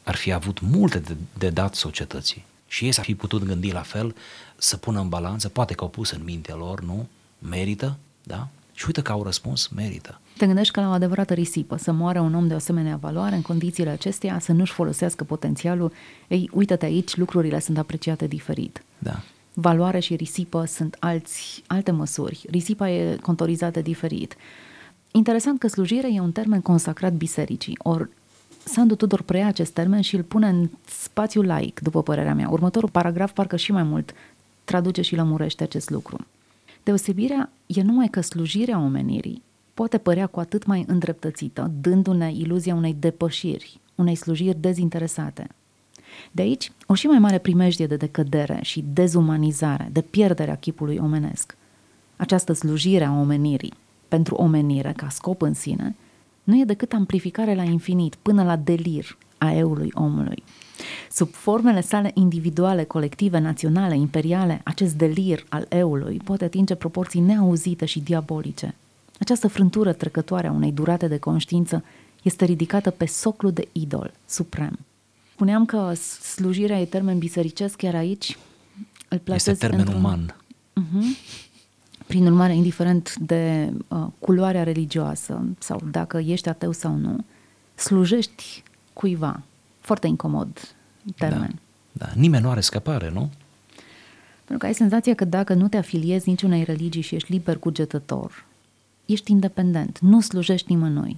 ar 0.02 0.14
fi 0.14 0.32
avut 0.32 0.60
multe 0.60 0.98
de, 0.98 1.16
de 1.38 1.50
dat 1.50 1.74
societății. 1.74 2.44
Și 2.66 2.84
ei 2.84 2.92
s-ar 2.92 3.04
fi 3.04 3.14
putut 3.14 3.44
gândi 3.44 3.72
la 3.72 3.82
fel, 3.82 4.14
să 4.56 4.76
pună 4.76 5.00
în 5.00 5.08
balanță, 5.08 5.48
poate 5.48 5.74
că 5.74 5.84
au 5.84 5.90
pus 5.90 6.10
în 6.10 6.24
mintea 6.24 6.54
lor, 6.54 6.80
nu? 6.80 7.08
Merită, 7.38 7.96
da? 8.22 8.48
Și 8.74 8.84
uite 8.86 9.02
că 9.02 9.12
au 9.12 9.22
răspuns, 9.22 9.68
merită. 9.68 10.20
Te 10.42 10.48
gândești 10.48 10.72
că 10.72 10.80
la 10.80 10.88
o 10.88 10.90
adevărată 10.90 11.34
risipă, 11.34 11.76
să 11.76 11.92
moară 11.92 12.20
un 12.20 12.34
om 12.34 12.46
de 12.46 12.52
o 12.52 12.56
asemenea 12.56 12.96
valoare 12.96 13.34
în 13.34 13.42
condițiile 13.42 13.90
acestea, 13.90 14.38
să 14.38 14.52
nu-și 14.52 14.72
folosească 14.72 15.24
potențialul, 15.24 15.92
ei, 16.28 16.50
uite-te 16.52 16.84
aici, 16.84 17.16
lucrurile 17.16 17.60
sunt 17.60 17.78
apreciate 17.78 18.26
diferit. 18.26 18.82
Da. 18.98 19.20
Valoare 19.54 19.98
și 19.98 20.14
risipă 20.14 20.64
sunt 20.64 20.96
alți, 20.98 21.62
alte 21.66 21.90
măsuri. 21.90 22.44
Risipa 22.50 22.90
e 22.90 23.16
contorizată 23.16 23.80
diferit. 23.80 24.36
Interesant 25.10 25.58
că 25.58 25.68
slujirea 25.68 26.10
e 26.10 26.20
un 26.20 26.32
termen 26.32 26.60
consacrat 26.60 27.12
bisericii, 27.12 27.78
ori 27.82 28.08
Sandu 28.64 28.94
Tudor 28.94 29.22
preia 29.22 29.46
acest 29.46 29.72
termen 29.72 30.00
și 30.00 30.16
îl 30.16 30.22
pune 30.22 30.48
în 30.48 30.68
spațiu 30.86 31.42
laic, 31.42 31.80
după 31.80 32.02
părerea 32.02 32.34
mea. 32.34 32.48
Următorul 32.48 32.88
paragraf 32.88 33.32
parcă 33.32 33.56
și 33.56 33.72
mai 33.72 33.82
mult 33.82 34.14
traduce 34.64 35.02
și 35.02 35.16
lămurește 35.16 35.62
acest 35.62 35.90
lucru. 35.90 36.26
Deosebirea 36.82 37.50
e 37.66 37.82
numai 37.82 38.08
că 38.08 38.20
slujirea 38.20 38.78
omenirii 38.78 39.42
poate 39.74 39.98
părea 39.98 40.26
cu 40.26 40.40
atât 40.40 40.66
mai 40.66 40.84
îndreptățită, 40.86 41.70
dându-ne 41.80 42.32
iluzia 42.32 42.74
unei 42.74 42.96
depășiri, 42.98 43.80
unei 43.94 44.14
slujiri 44.14 44.60
dezinteresate. 44.60 45.48
De 46.32 46.42
aici, 46.42 46.72
o 46.86 46.94
și 46.94 47.06
mai 47.06 47.18
mare 47.18 47.38
primejdie 47.38 47.86
de 47.86 47.96
decădere 47.96 48.58
și 48.62 48.84
dezumanizare, 48.92 49.88
de 49.92 50.00
pierderea 50.00 50.56
chipului 50.56 50.98
omenesc. 51.02 51.56
Această 52.16 52.52
slujire 52.52 53.04
a 53.04 53.20
omenirii, 53.20 53.72
pentru 54.08 54.34
omenire, 54.34 54.92
ca 54.96 55.08
scop 55.08 55.42
în 55.42 55.54
sine, 55.54 55.96
nu 56.44 56.60
e 56.60 56.64
decât 56.64 56.92
amplificare 56.92 57.54
la 57.54 57.62
infinit, 57.62 58.14
până 58.14 58.42
la 58.42 58.56
delir 58.56 59.18
a 59.38 59.52
eului 59.52 59.90
omului. 59.94 60.42
Sub 61.10 61.30
formele 61.30 61.80
sale 61.80 62.10
individuale, 62.14 62.84
colective, 62.84 63.38
naționale, 63.38 63.96
imperiale, 63.96 64.60
acest 64.64 64.94
delir 64.94 65.44
al 65.48 65.66
eului 65.68 66.20
poate 66.24 66.44
atinge 66.44 66.74
proporții 66.74 67.20
neauzite 67.20 67.84
și 67.84 68.00
diabolice. 68.00 68.74
Această 69.22 69.48
frântură 69.48 69.92
trecătoare 69.92 70.46
a 70.46 70.52
unei 70.52 70.72
durate 70.72 71.08
de 71.08 71.18
conștiință 71.18 71.84
este 72.22 72.44
ridicată 72.44 72.90
pe 72.90 73.06
soclu 73.06 73.50
de 73.50 73.68
idol 73.72 74.12
suprem. 74.26 74.78
Spuneam 75.32 75.64
că 75.64 75.92
slujirea 76.34 76.80
e 76.80 76.84
termen 76.84 77.18
bisericesc, 77.18 77.76
chiar 77.76 77.94
aici 77.94 78.38
îl 79.08 79.18
plasez 79.18 79.46
Este 79.46 79.66
termen 79.66 79.86
uman. 79.86 80.36
Uh-huh. 80.80 81.02
Prin 82.06 82.26
urmare, 82.26 82.54
indiferent 82.54 83.16
de 83.16 83.72
uh, 83.88 84.06
culoarea 84.18 84.62
religioasă 84.62 85.44
sau 85.58 85.80
dacă 85.90 86.18
ești 86.18 86.48
ateu 86.48 86.72
sau 86.72 86.94
nu, 86.94 87.24
slujești 87.74 88.62
cuiva. 88.92 89.42
Foarte 89.80 90.06
incomod 90.06 90.74
termen. 91.16 91.58
Da, 91.92 92.06
da. 92.06 92.12
Nimeni 92.14 92.42
nu 92.42 92.50
are 92.50 92.60
scăpare, 92.60 93.10
nu? 93.10 93.30
Pentru 94.36 94.58
că 94.58 94.66
ai 94.66 94.74
senzația 94.74 95.14
că 95.14 95.24
dacă 95.24 95.54
nu 95.54 95.68
te 95.68 95.76
afiliezi 95.76 96.28
niciunei 96.28 96.64
religii 96.64 97.02
și 97.02 97.14
ești 97.14 97.32
liber 97.32 97.58
cugetător, 97.58 98.50
ești 99.12 99.30
independent, 99.30 99.98
nu 99.98 100.20
slujești 100.20 100.72
nimănui. 100.72 101.16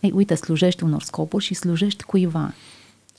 Ei, 0.00 0.10
uite, 0.14 0.34
slujești 0.34 0.82
unor 0.82 1.02
scopuri 1.02 1.44
și 1.44 1.54
slujești 1.54 2.02
cuiva. 2.02 2.54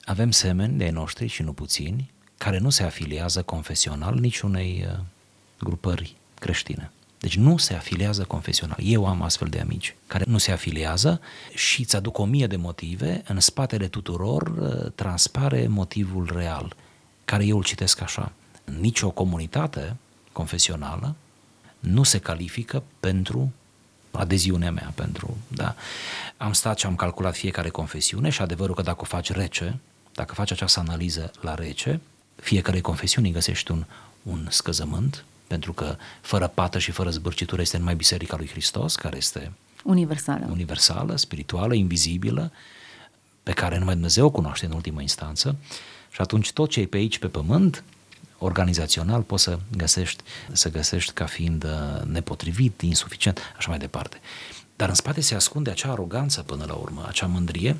Avem 0.03 0.31
semeni 0.31 0.77
de 0.77 0.89
noștri 0.89 1.27
și 1.27 1.41
nu 1.41 1.53
puțini 1.53 2.11
care 2.37 2.57
nu 2.57 2.69
se 2.69 2.83
afiliază 2.83 3.41
confesional 3.41 4.15
niciunei 4.15 4.85
uh, 4.87 4.99
grupări 5.59 6.15
creștine. 6.39 6.91
Deci 7.19 7.37
nu 7.37 7.57
se 7.57 7.73
afiliază 7.73 8.23
confesional. 8.23 8.77
Eu 8.81 9.05
am 9.05 9.21
astfel 9.21 9.47
de 9.47 9.59
amici 9.59 9.95
care 10.07 10.23
nu 10.27 10.37
se 10.37 10.51
afiliază 10.51 11.21
și 11.53 11.81
îți 11.81 11.95
aduc 11.95 12.17
o 12.17 12.25
mie 12.25 12.47
de 12.47 12.55
motive, 12.55 13.23
în 13.27 13.39
spatele 13.39 13.87
tuturor 13.87 14.47
uh, 14.47 14.91
transpare 14.95 15.67
motivul 15.67 16.29
real, 16.33 16.75
care 17.25 17.45
eu 17.45 17.57
îl 17.57 17.63
citesc 17.63 18.01
așa. 18.01 18.31
Nici 18.79 19.01
o 19.01 19.09
comunitate 19.09 19.95
confesională 20.31 21.15
nu 21.79 22.03
se 22.03 22.19
califică 22.19 22.83
pentru 22.99 23.51
adeziunea 24.17 24.71
mea, 24.71 24.91
pentru, 24.95 25.37
da. 25.47 25.75
Am 26.37 26.53
stat 26.53 26.77
și 26.77 26.85
am 26.85 26.95
calculat 26.95 27.35
fiecare 27.35 27.69
confesiune 27.69 28.29
și 28.29 28.41
adevărul 28.41 28.75
că 28.75 28.81
dacă 28.81 28.97
o 29.01 29.05
faci 29.05 29.31
rece, 29.31 29.79
dacă 30.13 30.33
faci 30.33 30.51
această 30.51 30.79
analiză 30.79 31.31
la 31.41 31.55
rece, 31.55 31.99
fiecare 32.35 32.81
confesiune 32.81 33.29
găsești 33.29 33.71
un, 33.71 33.85
un 34.23 34.47
scăzământ, 34.49 35.25
pentru 35.47 35.73
că 35.73 35.95
fără 36.21 36.47
pată 36.47 36.79
și 36.79 36.91
fără 36.91 37.09
zbârcitură 37.09 37.61
este 37.61 37.77
numai 37.77 37.95
Biserica 37.95 38.37
lui 38.37 38.47
Hristos, 38.47 38.95
care 38.95 39.17
este 39.17 39.51
universală, 39.83 40.47
universală 40.49 41.15
spirituală, 41.15 41.73
invizibilă, 41.73 42.51
pe 43.43 43.51
care 43.51 43.77
numai 43.77 43.93
Dumnezeu 43.93 44.25
o 44.25 44.29
cunoaște 44.29 44.65
în 44.65 44.71
ultimă 44.71 45.01
instanță 45.01 45.55
și 46.11 46.21
atunci 46.21 46.51
tot 46.51 46.69
ce 46.69 46.79
e 46.79 46.85
pe 46.85 46.97
aici, 46.97 47.19
pe 47.19 47.27
pământ, 47.27 47.83
organizațional, 48.37 49.21
poți 49.21 49.43
să 49.43 49.59
găsești, 49.77 50.23
să 50.51 50.69
găsești 50.69 51.11
ca 51.11 51.25
fiind 51.25 51.63
uh, 51.63 52.01
nepotrivit, 52.03 52.81
insuficient, 52.81 53.39
așa 53.57 53.69
mai 53.69 53.77
departe. 53.77 54.19
Dar 54.75 54.89
în 54.89 54.95
spate 54.95 55.21
se 55.21 55.35
ascunde 55.35 55.69
acea 55.69 55.91
aroganță 55.91 56.41
până 56.41 56.65
la 56.67 56.73
urmă, 56.73 57.05
acea 57.07 57.25
mândrie 57.25 57.75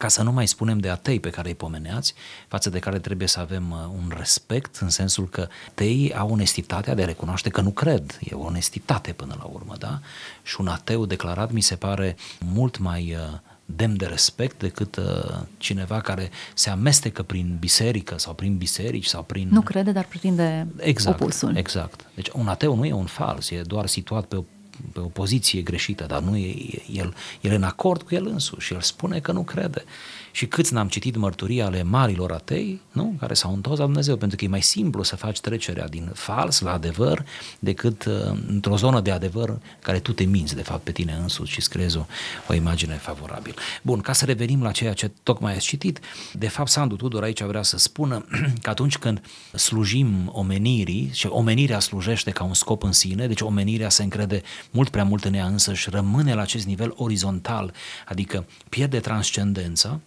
ca 0.00 0.08
să 0.08 0.22
nu 0.22 0.32
mai 0.32 0.48
spunem 0.48 0.78
de 0.78 0.88
atei 0.88 1.20
pe 1.20 1.30
care 1.30 1.48
îi 1.48 1.54
pomeneați, 1.54 2.14
față 2.48 2.70
de 2.70 2.78
care 2.78 2.98
trebuie 2.98 3.28
să 3.28 3.40
avem 3.40 3.70
uh, 3.70 3.78
un 3.78 4.12
respect, 4.16 4.76
în 4.76 4.88
sensul 4.88 5.28
că 5.28 5.48
teii 5.74 6.14
au 6.14 6.30
onestitatea 6.30 6.94
de 6.94 7.02
a 7.02 7.04
recunoaște 7.04 7.48
că 7.48 7.60
nu 7.60 7.70
cred. 7.70 8.18
E 8.20 8.34
o 8.34 8.44
onestitate 8.44 9.12
până 9.12 9.34
la 9.38 9.44
urmă, 9.44 9.74
da? 9.78 10.00
Și 10.42 10.56
un 10.60 10.68
ateu 10.68 11.06
declarat 11.06 11.52
mi 11.52 11.60
se 11.60 11.76
pare 11.76 12.16
mult 12.38 12.78
mai 12.78 13.14
uh, 13.14 13.38
demn 13.76 13.96
de 13.96 14.06
respect 14.06 14.58
decât 14.58 14.96
uh, 14.96 15.40
cineva 15.58 16.00
care 16.00 16.30
se 16.54 16.70
amestecă 16.70 17.22
prin 17.22 17.56
biserică 17.60 18.18
sau 18.18 18.34
prin 18.34 18.56
biserici 18.56 19.06
sau 19.06 19.22
prin... 19.22 19.48
Nu 19.50 19.60
crede, 19.60 19.92
dar 19.92 20.04
pretinde 20.04 20.66
exact, 20.76 21.20
opusul. 21.20 21.56
Exact. 21.56 22.06
Deci 22.14 22.28
un 22.32 22.48
ateu 22.48 22.76
nu 22.76 22.84
e 22.84 22.92
un 22.92 23.06
fals, 23.06 23.50
e 23.50 23.60
doar 23.60 23.86
situat 23.86 24.24
pe 24.24 24.36
o 24.36 24.44
pe 24.92 25.00
o 25.00 25.06
poziție 25.06 25.60
greșită, 25.60 26.04
dar 26.04 26.20
nu 26.20 26.36
e, 26.36 26.54
el, 26.92 27.14
el 27.40 27.50
e 27.50 27.54
în 27.54 27.62
acord 27.62 28.02
cu 28.02 28.14
el 28.14 28.26
însuși 28.26 28.66
și 28.66 28.72
el 28.72 28.80
spune 28.80 29.18
că 29.20 29.32
nu 29.32 29.42
crede. 29.42 29.84
Și 30.32 30.46
câți 30.46 30.72
n-am 30.72 30.88
citit 30.88 31.16
mărturii 31.16 31.62
ale 31.62 31.82
marilor 31.82 32.32
atei, 32.32 32.80
nu? 32.92 33.14
care 33.18 33.34
s-au 33.34 33.54
întors 33.54 33.78
la 33.78 33.84
Dumnezeu, 33.84 34.16
pentru 34.16 34.36
că 34.36 34.44
e 34.44 34.48
mai 34.48 34.62
simplu 34.62 35.02
să 35.02 35.16
faci 35.16 35.40
trecerea 35.40 35.88
din 35.88 36.10
fals 36.14 36.60
la 36.60 36.72
adevăr 36.72 37.24
decât 37.58 38.04
uh, 38.04 38.14
într-o 38.46 38.76
zonă 38.76 39.00
de 39.00 39.10
adevăr 39.10 39.58
care 39.82 39.98
tu 39.98 40.12
te 40.12 40.24
minți 40.24 40.54
de 40.54 40.62
fapt 40.62 40.82
pe 40.82 40.92
tine 40.92 41.18
însuți 41.22 41.50
și 41.50 41.58
îți 41.58 41.70
creezi 41.70 41.96
o, 41.96 42.04
o 42.48 42.54
imagine 42.54 42.94
favorabilă. 42.94 43.54
Bun, 43.82 44.00
ca 44.00 44.12
să 44.12 44.24
revenim 44.24 44.62
la 44.62 44.70
ceea 44.70 44.92
ce 44.92 45.10
tocmai 45.22 45.54
ați 45.54 45.66
citit, 45.66 46.00
de 46.32 46.48
fapt 46.48 46.68
Sandu 46.68 46.96
Tudor 46.96 47.22
aici 47.22 47.42
vrea 47.42 47.62
să 47.62 47.78
spună 47.78 48.24
că 48.62 48.70
atunci 48.70 48.98
când 48.98 49.22
slujim 49.54 50.30
omenirii 50.32 51.10
și 51.12 51.26
omenirea 51.26 51.78
slujește 51.78 52.30
ca 52.30 52.44
un 52.44 52.54
scop 52.54 52.82
în 52.82 52.92
sine, 52.92 53.26
deci 53.26 53.40
omenirea 53.40 53.88
se 53.88 54.02
încrede 54.02 54.42
mult 54.70 54.88
prea 54.88 55.04
mult 55.04 55.24
în 55.24 55.34
ea 55.34 55.46
însă 55.46 55.74
și 55.74 55.90
rămâne 55.90 56.34
la 56.34 56.42
acest 56.42 56.66
nivel 56.66 56.92
orizontal, 56.96 57.72
adică 58.06 58.46
pierde 58.68 59.00
transcendența, 59.00 60.00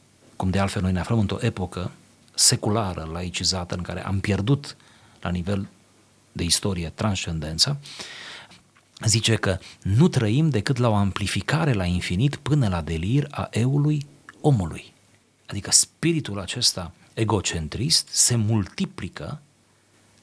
cum 0.43 0.51
de 0.51 0.60
altfel 0.60 0.82
noi 0.82 0.91
ne 0.91 0.99
aflăm 0.99 1.19
într-o 1.19 1.38
epocă 1.39 1.91
seculară, 2.34 3.10
laicizată, 3.12 3.75
în 3.75 3.82
care 3.82 4.06
am 4.06 4.19
pierdut 4.19 4.75
la 5.21 5.29
nivel 5.29 5.67
de 6.32 6.43
istorie 6.43 6.89
transcendența, 6.89 7.77
zice 9.06 9.36
că 9.36 9.58
nu 9.82 10.08
trăim 10.08 10.49
decât 10.49 10.77
la 10.77 10.89
o 10.89 10.93
amplificare 10.93 11.73
la 11.73 11.86
infinit 11.86 12.36
până 12.36 12.67
la 12.67 12.82
delir 12.82 13.27
a 13.32 13.47
eului 13.51 14.06
omului. 14.41 14.93
Adică 15.47 15.71
spiritul 15.71 16.39
acesta 16.39 16.91
egocentrist 17.13 18.08
se 18.12 18.36
multiplică 18.36 19.41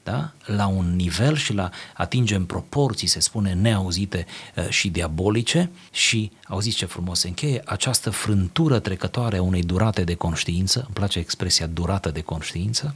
da? 0.03 0.31
la 0.45 0.67
un 0.67 0.95
nivel 0.95 1.35
și 1.35 1.53
la 1.53 1.69
atingem 1.93 2.45
proporții, 2.45 3.07
se 3.07 3.19
spune, 3.19 3.53
neauzite 3.53 4.25
uh, 4.55 4.69
și 4.69 4.89
diabolice 4.89 5.69
și, 5.91 6.31
auziți 6.47 6.77
ce 6.77 6.85
frumos 6.85 7.19
se 7.19 7.27
încheie, 7.27 7.61
această 7.65 8.09
frântură 8.09 8.79
trecătoare 8.79 9.37
a 9.37 9.41
unei 9.41 9.63
durate 9.63 10.03
de 10.03 10.15
conștiință, 10.15 10.79
îmi 10.79 10.93
place 10.93 11.19
expresia 11.19 11.67
durată 11.67 12.11
de 12.11 12.21
conștiință, 12.21 12.95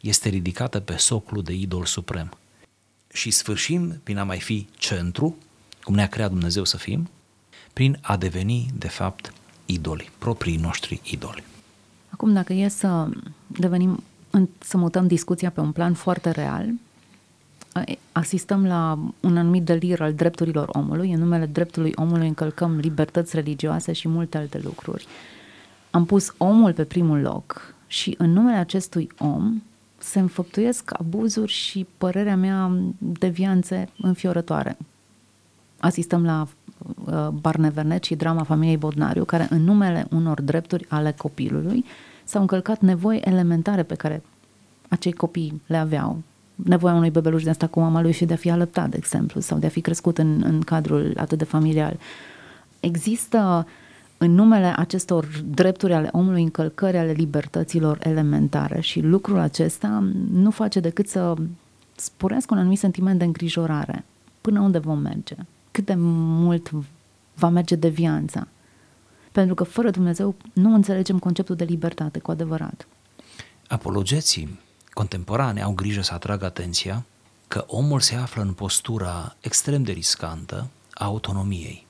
este 0.00 0.28
ridicată 0.28 0.80
pe 0.80 0.96
soclu 0.96 1.40
de 1.40 1.52
idol 1.52 1.84
suprem. 1.84 2.38
Și 3.12 3.30
sfârșim 3.30 4.00
prin 4.02 4.18
a 4.18 4.24
mai 4.24 4.40
fi 4.40 4.66
centru, 4.78 5.36
cum 5.82 5.94
ne-a 5.94 6.08
creat 6.08 6.30
Dumnezeu 6.30 6.64
să 6.64 6.76
fim, 6.76 7.10
prin 7.72 7.98
a 8.00 8.16
deveni, 8.16 8.70
de 8.74 8.88
fapt, 8.88 9.32
idoli, 9.66 10.10
proprii 10.18 10.56
noștri 10.56 11.00
idoli. 11.04 11.44
Acum, 12.08 12.32
dacă 12.32 12.52
e 12.52 12.68
să 12.68 13.08
devenim 13.46 14.02
să 14.58 14.76
mutăm 14.76 15.06
discuția 15.06 15.50
pe 15.50 15.60
un 15.60 15.72
plan 15.72 15.94
foarte 15.94 16.30
real, 16.30 16.66
asistăm 18.12 18.66
la 18.66 18.98
un 19.20 19.36
anumit 19.36 19.64
delir 19.64 20.00
al 20.00 20.12
drepturilor 20.12 20.68
omului, 20.72 21.12
în 21.12 21.18
numele 21.18 21.46
dreptului 21.46 21.92
omului 21.94 22.26
încălcăm 22.26 22.78
libertăți 22.78 23.34
religioase 23.34 23.92
și 23.92 24.08
multe 24.08 24.38
alte 24.38 24.60
lucruri. 24.64 25.06
Am 25.90 26.04
pus 26.04 26.34
omul 26.36 26.72
pe 26.72 26.84
primul 26.84 27.20
loc 27.20 27.74
și 27.86 28.14
în 28.18 28.32
numele 28.32 28.56
acestui 28.56 29.08
om 29.18 29.62
se 29.98 30.18
înfăptuiesc 30.18 30.90
abuzuri 30.98 31.52
și, 31.52 31.86
părerea 31.98 32.36
mea, 32.36 32.72
devianțe 32.98 33.88
înfiorătoare. 33.98 34.76
Asistăm 35.78 36.24
la 36.24 36.48
uh, 37.04 37.28
Barnevernet 37.28 38.04
și 38.04 38.14
drama 38.14 38.42
familiei 38.42 38.76
Bodnariu, 38.76 39.24
care 39.24 39.46
în 39.50 39.62
numele 39.62 40.06
unor 40.10 40.40
drepturi 40.40 40.86
ale 40.88 41.14
copilului 41.16 41.84
s-au 42.26 42.40
încălcat 42.40 42.80
nevoi 42.80 43.20
elementare 43.24 43.82
pe 43.82 43.94
care 43.94 44.22
acei 44.88 45.12
copii 45.12 45.62
le 45.66 45.76
aveau. 45.76 46.22
Nevoia 46.54 46.94
unui 46.94 47.10
bebeluș 47.10 47.42
de 47.42 47.50
asta 47.50 47.66
cu 47.66 47.80
mama 47.80 48.00
lui 48.00 48.12
și 48.12 48.24
de 48.24 48.32
a 48.32 48.36
fi 48.36 48.50
alăptat, 48.50 48.90
de 48.90 48.96
exemplu, 48.96 49.40
sau 49.40 49.58
de 49.58 49.66
a 49.66 49.68
fi 49.68 49.80
crescut 49.80 50.18
în, 50.18 50.42
în 50.44 50.60
cadrul 50.60 51.12
atât 51.16 51.38
de 51.38 51.44
familial. 51.44 51.98
Există 52.80 53.66
în 54.18 54.34
numele 54.34 54.72
acestor 54.76 55.28
drepturi 55.44 55.92
ale 55.92 56.08
omului 56.12 56.42
încălcări 56.42 56.96
ale 56.96 57.12
libertăților 57.12 57.98
elementare 58.02 58.80
și 58.80 59.00
lucrul 59.00 59.38
acesta 59.38 60.08
nu 60.32 60.50
face 60.50 60.80
decât 60.80 61.08
să 61.08 61.34
sporească 61.94 62.54
un 62.54 62.60
anumit 62.60 62.78
sentiment 62.78 63.18
de 63.18 63.24
îngrijorare. 63.24 64.04
Până 64.40 64.60
unde 64.60 64.78
vom 64.78 64.98
merge? 64.98 65.34
Cât 65.70 65.86
de 65.86 65.94
mult 65.96 66.70
va 67.34 67.48
merge 67.48 67.74
devianța? 67.74 68.46
Pentru 69.36 69.54
că 69.54 69.64
fără 69.64 69.90
Dumnezeu 69.90 70.34
nu 70.52 70.74
înțelegem 70.74 71.18
conceptul 71.18 71.56
de 71.56 71.64
libertate 71.64 72.18
cu 72.18 72.30
adevărat. 72.30 72.86
Apologeții 73.68 74.60
contemporane 74.92 75.62
au 75.62 75.72
grijă 75.72 76.02
să 76.02 76.14
atragă 76.14 76.44
atenția 76.44 77.04
că 77.48 77.64
omul 77.66 78.00
se 78.00 78.14
află 78.14 78.42
în 78.42 78.52
postura 78.52 79.36
extrem 79.40 79.82
de 79.82 79.92
riscantă 79.92 80.68
a 80.92 81.04
autonomiei. 81.04 81.86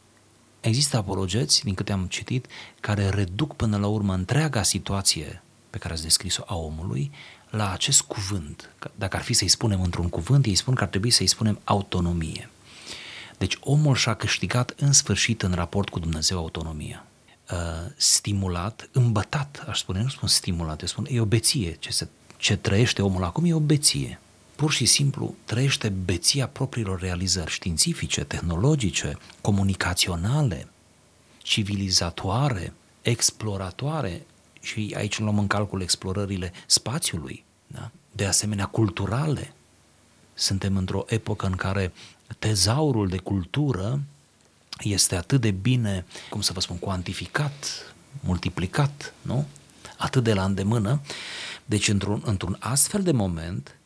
Există 0.61 0.97
apologeți, 0.97 1.65
din 1.65 1.75
câte 1.75 1.93
am 1.93 2.07
citit, 2.07 2.47
care 2.81 3.09
reduc 3.09 3.57
până 3.57 3.77
la 3.77 3.87
urmă 3.87 4.15
întreaga 4.15 4.63
situație 4.63 5.43
pe 5.71 5.79
care 5.79 5.93
ați 5.93 6.03
descris-o 6.03 6.43
a 6.47 6.57
omului 6.57 7.11
la 7.51 7.73
acest 7.73 8.03
cuvânt. 8.03 8.71
Dacă 8.95 9.17
ar 9.17 9.23
fi 9.23 9.33
să-i 9.33 9.49
spunem 9.49 9.83
într-un 9.83 10.09
cuvânt, 10.09 10.47
ei 10.47 10.55
spun 10.55 10.75
că 10.75 10.83
ar 10.83 10.89
trebui 10.89 11.11
să-i 11.11 11.27
spunem 11.27 11.61
autonomie. 11.65 12.51
Deci 13.39 13.59
omul 13.61 13.95
și-a 13.95 14.15
câștigat 14.15 14.75
în 14.77 14.93
sfârșit 14.93 15.43
în 15.43 15.53
raport 15.53 15.89
cu 15.89 15.99
Dumnezeu 15.99 16.39
autonomia. 16.39 17.06
Uh, 17.51 17.57
stimulat, 17.97 18.89
îmbătat, 18.93 19.65
aș 19.69 19.79
spune, 19.79 20.03
nu 20.03 20.09
spun 20.09 20.29
stimulat, 20.29 20.81
eu 20.81 20.87
spun, 20.87 21.07
e 21.11 21.21
o 21.21 21.25
beție. 21.25 21.77
Ce, 21.79 21.93
se, 21.93 22.09
ce 22.37 22.57
trăiește 22.57 23.03
omul 23.03 23.25
acum 23.25 23.45
e 23.45 23.55
o 23.55 23.61
beție. 23.61 24.21
Pur 24.57 24.73
și 24.73 24.87
simplu 24.87 25.35
trăiește 25.45 25.89
beția 25.89 26.49
propriilor 26.49 27.01
realizări 27.01 27.51
științifice, 27.51 28.25
tehnologice, 28.25 29.19
comunicaționale, 29.41 30.69
civilizatoare, 31.39 32.73
exploratoare 33.03 34.27
și 34.61 34.95
aici 34.97 35.19
luăm 35.19 35.39
în 35.39 35.47
calcul 35.47 35.81
explorările 35.81 36.53
spațiului, 36.67 37.45
da? 37.67 37.91
de 38.13 38.25
asemenea 38.25 38.67
culturale. 38.67 39.55
Suntem 40.35 40.77
într-o 40.77 41.05
epocă 41.07 41.47
în 41.47 41.57
care 41.57 41.93
tezaurul 42.39 43.09
de 43.09 43.19
cultură 43.19 44.01
este 44.81 45.17
atât 45.17 45.41
de 45.41 45.51
bine, 45.51 46.05
cum 46.31 46.41
să 46.41 46.53
vă 46.53 46.61
spun, 46.61 46.79
cuantificat, 46.79 47.95
multiplicat, 48.21 49.15
nu? 49.23 49.47
Atât 49.97 50.25
de 50.25 50.35
la 50.35 50.45
îndemână. 50.45 51.01
Deci, 51.65 51.89
într-un, 51.89 52.23
într-un 52.25 52.57
astfel 52.61 53.03
de 53.03 53.13
moment, 53.13 53.79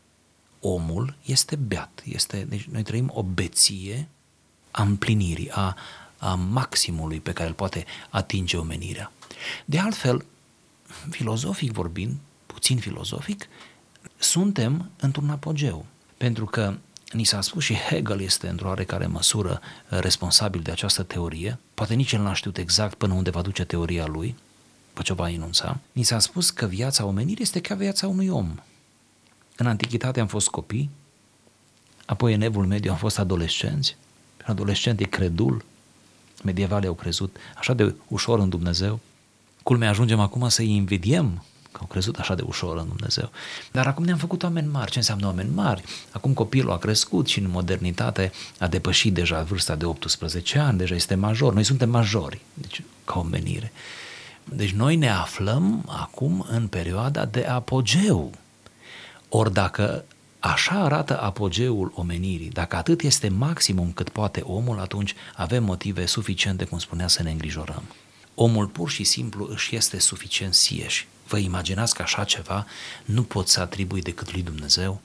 omul 0.60 1.16
este 1.24 1.56
beat. 1.56 2.02
Este, 2.04 2.46
deci 2.48 2.64
noi 2.64 2.82
trăim 2.82 3.10
o 3.14 3.22
beție 3.22 4.08
a 4.70 4.82
împlinirii, 4.82 5.50
a, 5.50 5.76
a 6.18 6.34
maximului 6.34 7.20
pe 7.20 7.32
care 7.32 7.48
îl 7.48 7.54
poate 7.54 7.84
atinge 8.10 8.56
omenirea. 8.56 9.12
De 9.64 9.78
altfel, 9.78 10.24
filozofic 11.10 11.72
vorbind, 11.72 12.16
puțin 12.46 12.78
filozofic, 12.78 13.48
suntem 14.18 14.90
într-un 15.00 15.30
apogeu. 15.30 15.86
Pentru 16.16 16.44
că 16.44 16.76
Ni 17.12 17.24
s-a 17.24 17.40
spus 17.40 17.64
și 17.64 17.74
Hegel 17.74 18.20
este 18.20 18.48
într-o 18.48 18.68
oarecare 18.68 19.06
măsură 19.06 19.60
uh, 19.60 19.98
responsabil 19.98 20.60
de 20.60 20.70
această 20.70 21.02
teorie, 21.02 21.58
poate 21.74 21.94
nici 21.94 22.12
el 22.12 22.22
n-a 22.22 22.34
știut 22.34 22.56
exact 22.56 22.94
până 22.94 23.14
unde 23.14 23.30
va 23.30 23.42
duce 23.42 23.64
teoria 23.64 24.06
lui, 24.06 24.36
pe 24.92 25.02
ce 25.02 25.12
o 25.12 25.14
va 25.14 25.30
enunța. 25.30 25.78
Ni 25.92 26.02
s-a 26.02 26.18
spus 26.18 26.50
că 26.50 26.66
viața 26.66 27.04
omenirii 27.04 27.42
este 27.42 27.60
ca 27.60 27.74
viața 27.74 28.06
unui 28.06 28.28
om. 28.28 28.54
În 29.56 29.66
antichitate 29.66 30.20
am 30.20 30.26
fost 30.26 30.48
copii, 30.48 30.90
apoi 32.06 32.34
în 32.34 32.40
evul 32.40 32.66
mediu 32.66 32.90
am 32.90 32.96
fost 32.96 33.18
adolescenți, 33.18 33.96
adolescent 34.44 35.00
e 35.00 35.04
credul, 35.04 35.64
medievale 36.44 36.86
au 36.86 36.94
crezut 36.94 37.36
așa 37.56 37.74
de 37.74 37.94
ușor 38.08 38.38
în 38.38 38.48
Dumnezeu. 38.48 39.00
Culmea 39.62 39.88
ajungem 39.88 40.20
acum 40.20 40.48
să-i 40.48 40.74
invidiem 40.74 41.44
că 41.72 41.78
au 41.80 41.86
crezut 41.86 42.18
așa 42.18 42.34
de 42.34 42.42
ușor 42.46 42.76
în 42.76 42.88
Dumnezeu. 42.88 43.30
Dar 43.72 43.86
acum 43.86 44.04
ne-am 44.04 44.18
făcut 44.18 44.42
oameni 44.42 44.68
mari. 44.70 44.90
Ce 44.90 44.98
înseamnă 44.98 45.26
oameni 45.26 45.50
mari? 45.54 45.84
Acum 46.10 46.32
copilul 46.32 46.72
a 46.72 46.78
crescut 46.78 47.26
și 47.26 47.38
în 47.38 47.50
modernitate 47.50 48.32
a 48.58 48.66
depășit 48.66 49.14
deja 49.14 49.42
vârsta 49.42 49.74
de 49.74 49.84
18 49.84 50.58
ani, 50.58 50.78
deja 50.78 50.94
este 50.94 51.14
major. 51.14 51.52
Noi 51.52 51.64
suntem 51.64 51.90
majori, 51.90 52.40
deci 52.54 52.82
ca 53.04 53.18
omenire. 53.18 53.72
Deci 54.44 54.70
noi 54.70 54.96
ne 54.96 55.10
aflăm 55.10 55.84
acum 55.86 56.46
în 56.50 56.66
perioada 56.66 57.24
de 57.24 57.44
apogeu. 57.44 58.32
Ori 59.28 59.52
dacă 59.52 60.04
așa 60.38 60.74
arată 60.74 61.20
apogeul 61.20 61.92
omenirii, 61.94 62.48
dacă 62.48 62.76
atât 62.76 63.00
este 63.00 63.28
maximum 63.28 63.92
cât 63.92 64.08
poate 64.08 64.40
omul, 64.40 64.80
atunci 64.80 65.14
avem 65.36 65.64
motive 65.64 66.06
suficiente, 66.06 66.64
cum 66.64 66.78
spunea, 66.78 67.08
să 67.08 67.22
ne 67.22 67.30
îngrijorăm. 67.30 67.82
Omul 68.34 68.66
pur 68.66 68.90
și 68.90 69.04
simplu 69.04 69.48
își 69.50 69.76
este 69.76 69.98
suficient 69.98 70.54
sieși 70.54 71.08
Vă 71.30 71.38
imaginați 71.38 71.94
că 71.94 72.02
așa 72.02 72.24
ceva 72.24 72.66
nu 73.04 73.22
pot 73.22 73.48
să 73.48 73.60
atribui 73.60 74.02
decât 74.02 74.32
lui 74.32 74.42
Dumnezeu? 74.42 75.00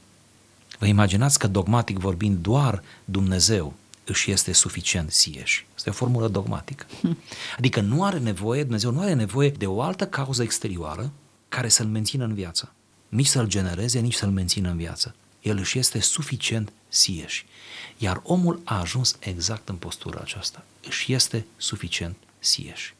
Vă 0.79 0.85
imaginați 0.85 1.39
că 1.39 1.47
dogmatic 1.47 1.97
vorbind 1.97 2.37
doar 2.37 2.83
Dumnezeu 3.05 3.73
își 4.05 4.31
este 4.31 4.51
suficient 4.51 5.11
sieși. 5.11 5.65
Este 5.75 5.89
o 5.89 5.93
formulă 5.93 6.27
dogmatică. 6.27 6.85
Adică 7.57 7.81
nu 7.81 8.03
are 8.03 8.19
nevoie, 8.19 8.61
Dumnezeu 8.61 8.91
nu 8.91 8.99
are 8.99 9.13
nevoie 9.13 9.49
de 9.49 9.65
o 9.65 9.81
altă 9.81 10.07
cauză 10.07 10.43
exterioară 10.43 11.11
care 11.49 11.69
să-l 11.69 11.87
mențină 11.87 12.23
în 12.23 12.33
viață. 12.33 12.71
Nici 13.09 13.27
să-l 13.27 13.47
genereze, 13.47 13.99
nici 13.99 14.15
să-l 14.15 14.29
mențină 14.29 14.69
în 14.69 14.77
viață. 14.77 15.15
El 15.41 15.57
își 15.57 15.79
este 15.79 15.99
suficient 15.99 16.71
sieși. 16.87 17.45
Iar 17.97 18.21
omul 18.23 18.61
a 18.63 18.79
ajuns 18.79 19.15
exact 19.19 19.69
în 19.69 19.75
postura 19.75 20.19
aceasta. 20.21 20.63
Își 20.87 21.13
este 21.13 21.45
suficient 21.57 22.15
sieși. 22.39 22.95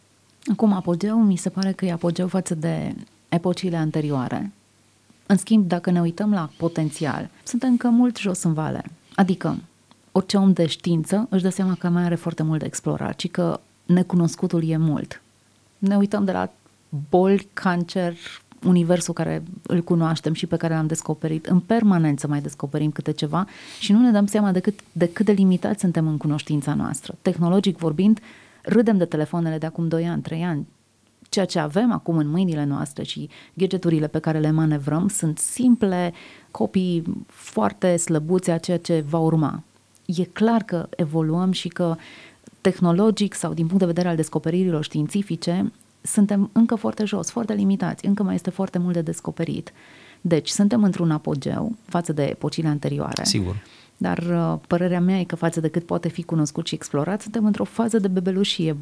Acum, 0.52 0.74
apogeu 0.74 1.22
mi 1.22 1.36
se 1.36 1.50
pare 1.50 1.72
că 1.72 1.86
e 1.86 1.92
apogeu 1.92 2.28
față 2.28 2.56
de 2.56 2.96
epocile 3.30 3.78
anterioare. 3.78 4.52
În 5.26 5.38
schimb, 5.38 5.68
dacă 5.68 5.92
ne 5.92 6.02
uităm 6.02 6.32
la 6.32 6.50
potențial, 6.58 7.30
suntem 7.44 7.70
încă 7.70 7.90
mult 7.90 8.18
jos 8.18 8.44
în 8.44 8.54
vale. 8.54 8.84
Adică, 9.16 9.58
orice 10.12 10.38
om 10.38 10.54
de 10.54 10.66
știință 10.66 11.28
își 11.30 11.44
dă 11.44 11.50
seama 11.50 11.76
că 11.80 11.90
mai 11.90 12.04
are 12.04 12.16
foarte 12.16 12.44
mult 12.44 12.60
de 12.60 12.66
explorat 12.66 13.20
și 13.20 13.28
că 13.28 13.60
necunoscutul 13.86 14.70
e 14.70 14.78
mult. 14.78 15.22
Ne 15.78 15.96
uităm 15.96 16.26
de 16.26 16.32
la 16.32 16.52
boli, 17.10 17.48
cancer, 17.54 18.16
universul 18.66 19.14
care 19.14 19.44
îl 19.68 19.82
cunoaștem 19.82 20.34
și 20.34 20.46
pe 20.46 20.58
care 20.58 20.74
l-am 20.74 20.88
descoperit, 20.88 21.46
în 21.46 21.60
permanență 21.60 22.28
mai 22.28 22.42
descoperim 22.42 22.92
câte 22.92 23.12
ceva 23.12 23.48
și 23.80 23.92
nu 23.92 24.00
ne 24.00 24.12
dăm 24.12 24.26
seama 24.26 24.52
de 24.52 24.60
cât 24.60 24.80
de, 24.92 25.08
cât 25.08 25.26
de 25.26 25.32
limitați 25.32 25.80
suntem 25.80 26.08
în 26.08 26.18
cunoștința 26.18 26.74
noastră. 26.74 27.16
Tehnologic 27.22 27.78
vorbind, 27.78 28.20
râdem 28.66 28.98
de 28.98 29.06
telefoanele 29.06 29.58
de 29.58 29.66
acum 29.66 29.88
2 29.88 30.08
ani, 30.08 30.22
3 30.22 30.44
ani, 30.44 30.68
ceea 31.30 31.46
ce 31.46 31.60
avem 31.60 31.92
acum 31.92 32.18
în 32.18 32.28
mâinile 32.28 32.64
noastre 32.64 33.04
și 33.04 33.30
gadgeturile 33.54 34.08
pe 34.08 34.20
care 34.20 34.40
le 34.40 34.52
manevrăm 34.52 35.08
sunt 35.08 35.38
simple 35.38 36.14
copii 36.52 37.04
foarte 37.28 37.98
slăbuți 37.98 38.50
a 38.50 38.58
ceea 38.58 38.78
ce 38.78 39.04
va 39.10 39.18
urma. 39.18 39.64
E 40.06 40.24
clar 40.24 40.64
că 40.64 40.88
evoluăm 40.96 41.52
și 41.52 41.68
că 41.68 41.96
tehnologic 42.62 43.34
sau 43.34 43.54
din 43.54 43.66
punct 43.66 43.80
de 43.80 43.86
vedere 43.86 44.08
al 44.08 44.16
descoperirilor 44.16 44.84
științifice 44.84 45.72
suntem 46.02 46.50
încă 46.54 46.76
foarte 46.76 47.06
jos, 47.06 47.32
foarte 47.32 47.54
limitați, 47.54 48.06
încă 48.06 48.24
mai 48.24 48.36
este 48.36 48.50
foarte 48.50 48.78
mult 48.78 48.94
de 48.94 49.02
descoperit. 49.02 49.74
Deci, 50.22 50.50
suntem 50.50 50.84
într-un 50.84 51.12
apogeu 51.12 51.76
față 51.86 52.14
de 52.14 52.24
epocile 52.24 52.68
anterioare. 52.68 53.24
Sigur. 53.24 53.56
Dar 53.98 54.18
uh, 54.18 54.56
părerea 54.68 55.00
mea 55.00 55.20
e 55.20 55.24
că 55.24 55.36
față 55.36 55.60
de 55.60 55.68
cât 55.68 55.86
poate 55.86 56.08
fi 56.08 56.24
cunoscut 56.24 56.68
și 56.68 56.76
explorat, 56.76 57.22
suntem 57.22 57.46
într-o 57.46 57.64
fază 57.64 58.00
de 58.00 58.08
bebelușie 58.08 58.78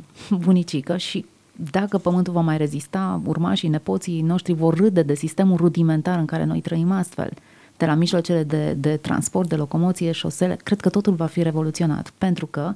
bunicică 0.45 0.97
și 0.97 1.25
dacă 1.71 1.97
pământul 1.97 2.33
va 2.33 2.41
mai 2.41 2.57
rezista, 2.57 3.21
urmașii, 3.25 3.69
nepoții 3.69 4.21
noștri 4.21 4.53
vor 4.53 4.77
râde 4.77 5.01
de 5.01 5.13
sistemul 5.13 5.57
rudimentar 5.57 6.19
în 6.19 6.25
care 6.25 6.43
noi 6.43 6.61
trăim 6.61 6.91
astfel. 6.91 7.29
De 7.77 7.85
la 7.85 7.93
mijloacele 7.93 8.43
de, 8.43 8.73
de 8.73 8.97
transport, 8.97 9.49
de 9.49 9.55
locomoție, 9.55 10.11
șosele, 10.11 10.57
cred 10.63 10.81
că 10.81 10.89
totul 10.89 11.13
va 11.13 11.25
fi 11.25 11.41
revoluționat, 11.41 12.13
pentru 12.17 12.45
că 12.45 12.73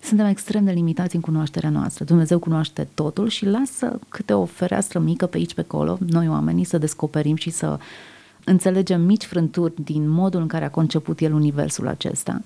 suntem 0.00 0.26
extrem 0.26 0.64
de 0.64 0.70
limitați 0.70 1.14
în 1.14 1.20
cunoașterea 1.20 1.70
noastră. 1.70 2.04
Dumnezeu 2.04 2.38
cunoaște 2.38 2.88
totul 2.94 3.28
și 3.28 3.46
lasă 3.46 3.98
câte 4.08 4.32
o 4.32 4.44
fereastră 4.44 4.98
mică 4.98 5.26
pe 5.26 5.36
aici, 5.36 5.54
pe 5.54 5.60
acolo, 5.60 5.98
noi 6.08 6.28
oamenii, 6.28 6.64
să 6.64 6.78
descoperim 6.78 7.36
și 7.36 7.50
să 7.50 7.78
înțelegem 8.46 9.00
mici 9.00 9.24
frânturi 9.24 9.82
din 9.82 10.08
modul 10.08 10.40
în 10.40 10.46
care 10.46 10.64
a 10.64 10.70
conceput 10.70 11.20
el 11.20 11.32
universul 11.32 11.88
acesta. 11.88 12.42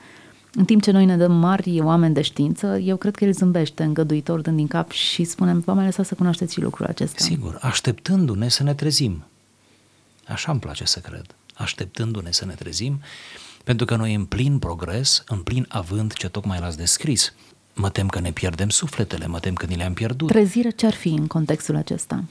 În 0.52 0.64
timp 0.64 0.82
ce 0.82 0.90
noi 0.90 1.04
ne 1.04 1.16
dăm 1.16 1.32
mari 1.32 1.80
oameni 1.80 2.14
de 2.14 2.22
știință, 2.22 2.78
eu 2.78 2.96
cred 2.96 3.16
că 3.16 3.24
el 3.24 3.32
zâmbește 3.32 3.82
îngăduitor 3.82 4.40
dând 4.40 4.56
din 4.56 4.66
cap 4.66 4.90
și 4.90 5.24
spunem, 5.24 5.58
vă 5.58 5.72
mai 5.72 5.84
lăsați 5.84 6.08
să 6.08 6.14
cunoașteți 6.14 6.52
și 6.52 6.60
lucrul 6.60 6.86
acesta. 6.86 7.24
Sigur, 7.24 7.58
așteptându-ne 7.60 8.48
să 8.48 8.62
ne 8.62 8.74
trezim. 8.74 9.24
Așa 10.28 10.50
îmi 10.50 10.60
place 10.60 10.84
să 10.84 10.98
cred. 10.98 11.34
Așteptându-ne 11.54 12.30
să 12.30 12.44
ne 12.44 12.54
trezim, 12.54 13.00
pentru 13.64 13.86
că 13.86 13.96
noi 13.96 14.14
în 14.14 14.24
plin 14.24 14.58
progres, 14.58 15.24
în 15.28 15.38
plin 15.38 15.66
avânt 15.68 16.12
ce 16.12 16.28
tocmai 16.28 16.60
l-ați 16.60 16.76
descris, 16.76 17.34
mă 17.74 17.90
tem 17.90 18.08
că 18.08 18.20
ne 18.20 18.32
pierdem 18.32 18.68
sufletele, 18.68 19.26
mă 19.26 19.38
tem 19.38 19.54
că 19.54 19.66
ni 19.66 19.76
le-am 19.76 19.92
pierdut. 19.92 20.28
Trezire 20.28 20.70
ce 20.70 20.86
ar 20.86 20.94
fi 20.94 21.08
în 21.08 21.26
contextul 21.26 21.76
acesta? 21.76 22.24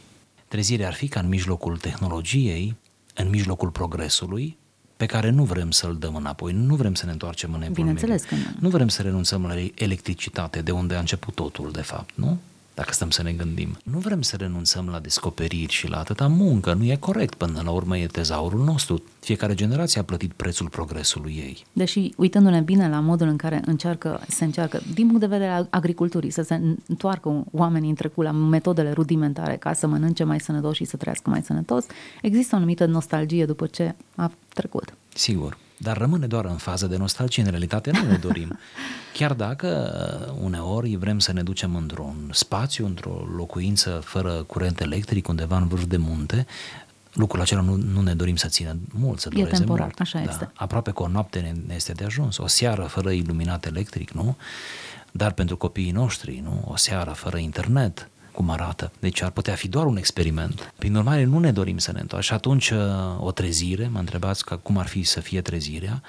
Trezirea 0.48 0.88
ar 0.88 0.94
fi 0.94 1.08
ca 1.08 1.20
în 1.20 1.28
mijlocul 1.28 1.78
tehnologiei, 1.78 2.76
în 3.22 3.30
mijlocul 3.30 3.70
progresului, 3.70 4.58
pe 4.98 5.06
care 5.06 5.30
nu 5.30 5.44
vrem 5.44 5.72
să-l 5.72 5.98
dăm 5.98 6.16
înapoi, 6.16 6.54
nu 6.54 6.76
vrem 6.76 6.94
să 6.94 7.06
ne 7.06 7.12
întoarcem 7.12 7.54
în 7.54 7.72
Bineînțeles 7.74 8.22
mediu. 8.22 8.46
că 8.46 8.52
nu. 8.52 8.58
Nu 8.60 8.70
vrem 8.70 8.88
să 8.88 9.02
renunțăm 9.02 9.46
la 9.46 9.54
electricitate, 9.76 10.62
de 10.62 10.72
unde 10.72 10.96
a 10.96 11.00
început 11.00 11.34
totul, 11.34 11.72
de 11.72 11.82
fapt, 11.82 12.10
nu? 12.16 12.38
Dacă 12.80 12.94
stăm 12.94 13.10
să 13.10 13.24
ne 13.24 13.32
gândim. 13.32 13.78
Nu 13.84 13.98
vrem 13.98 14.22
să 14.22 14.36
renunțăm 14.36 14.88
la 14.92 15.00
descoperiri 15.00 15.72
și 15.72 15.88
la 15.88 15.98
atâta 15.98 16.28
muncă, 16.28 16.74
nu 16.74 16.84
e 16.84 16.96
corect, 16.96 17.34
până 17.34 17.62
la 17.64 17.72
urmă 17.72 17.98
e 17.98 18.08
tezaurul 18.08 18.64
nostru. 18.64 19.04
Fiecare 19.20 19.54
generație 19.54 20.00
a 20.00 20.04
plătit 20.04 20.32
prețul 20.34 20.70
progresului 20.70 21.36
ei. 21.38 21.66
Deși, 21.74 22.12
uitându-ne 22.18 22.60
bine 22.60 22.90
la 22.90 23.00
modul 23.00 23.28
în 23.28 23.36
care 23.36 23.62
încearcă, 23.66 24.22
se 24.28 24.44
încearcă, 24.44 24.82
din 24.94 25.06
punct 25.06 25.20
de 25.20 25.26
vedere 25.26 25.52
al 25.52 25.68
agriculturii, 25.70 26.30
să 26.30 26.42
se 26.42 26.62
întoarcă 26.88 27.44
oamenii 27.52 27.90
în 27.90 27.96
trecut 27.96 28.24
la 28.24 28.32
metodele 28.32 28.92
rudimentare 28.92 29.58
ca 29.58 29.74
să 29.74 29.88
mănânce 29.88 30.24
mai 30.24 30.40
sănătos 30.40 30.76
și 30.76 30.86
să 30.86 30.98
trăiască 30.98 31.30
mai 31.30 31.42
sănătos, 31.44 31.86
există 32.22 32.56
o 32.56 32.58
anumită 32.58 32.86
nostalgie 32.86 33.46
după 33.46 33.66
ce 33.66 33.96
a 34.16 34.32
trecut. 34.54 34.94
Sigur 35.14 35.58
dar 35.82 35.98
rămâne 35.98 36.28
doar 36.28 36.46
în 36.46 36.58
fază 36.58 36.88
de 36.88 36.98
nostalgie, 36.98 37.44
în 37.44 37.50
realitate 37.50 37.92
nu 37.92 38.08
ne 38.10 38.18
dorim. 38.18 38.60
Chiar 39.18 39.34
dacă 39.34 39.94
uh, 40.28 40.42
uneori 40.44 40.96
vrem 40.96 41.20
să 41.20 41.34
ne 41.34 41.44
ducem 41.44 41.76
într-un 41.76 42.30
spațiu, 42.34 42.86
într-o 42.86 43.28
locuință 43.36 44.02
fără 44.04 44.32
curent 44.32 44.80
electric, 44.80 45.28
undeva 45.28 45.58
în 45.58 45.68
vârf 45.68 45.84
de 45.84 45.98
munte, 45.98 46.46
lucrul 47.14 47.42
acela 47.42 47.62
nu, 47.62 47.76
nu 47.76 48.02
ne 48.02 48.14
dorim 48.14 48.36
să 48.36 48.48
țină 48.48 48.78
mult, 48.94 49.20
să 49.20 49.30
dureze 49.30 49.50
e 49.50 49.58
temporar, 49.58 49.84
mult. 49.84 50.00
așa 50.00 50.20
da. 50.20 50.30
este. 50.30 50.52
Aproape 50.54 50.92
că 50.92 51.04
o 51.04 51.08
noapte 51.08 51.56
ne 51.68 51.74
este 51.76 51.92
de 51.92 52.04
ajuns, 52.04 52.38
o 52.38 52.48
seară 52.48 52.82
fără 52.82 53.10
iluminat 53.10 53.66
electric, 53.66 54.12
nu? 54.12 54.38
Dar 55.12 55.32
pentru 55.32 55.58
copiii 55.58 55.92
noștri, 55.92 56.42
nu? 56.44 56.64
O 56.66 56.76
seară 56.76 57.12
fără 57.12 57.38
internet, 57.38 58.10
cum 58.40 58.50
arată. 58.50 58.92
Deci 59.00 59.22
ar 59.22 59.30
putea 59.30 59.56
fi 59.56 59.68
doar 59.68 59.86
un 59.86 59.98
experiment. 59.98 60.74
Prin 60.78 60.96
urmare, 60.96 61.24
nu 61.24 61.40
ne 61.40 61.52
dorim 61.52 61.78
să 61.78 61.92
ne 61.92 62.00
întoarcem. 62.00 62.30
Și 62.30 62.36
atunci, 62.38 62.70
uh, 62.70 62.80
o 63.20 63.32
trezire, 63.32 63.88
mă 63.88 64.00
întrebați 64.00 64.46
că 64.46 64.58
cum 64.58 64.78
ar 64.78 64.88
fi 64.88 65.04
să 65.04 65.20
fie 65.20 65.42
trezirea, 65.42 66.02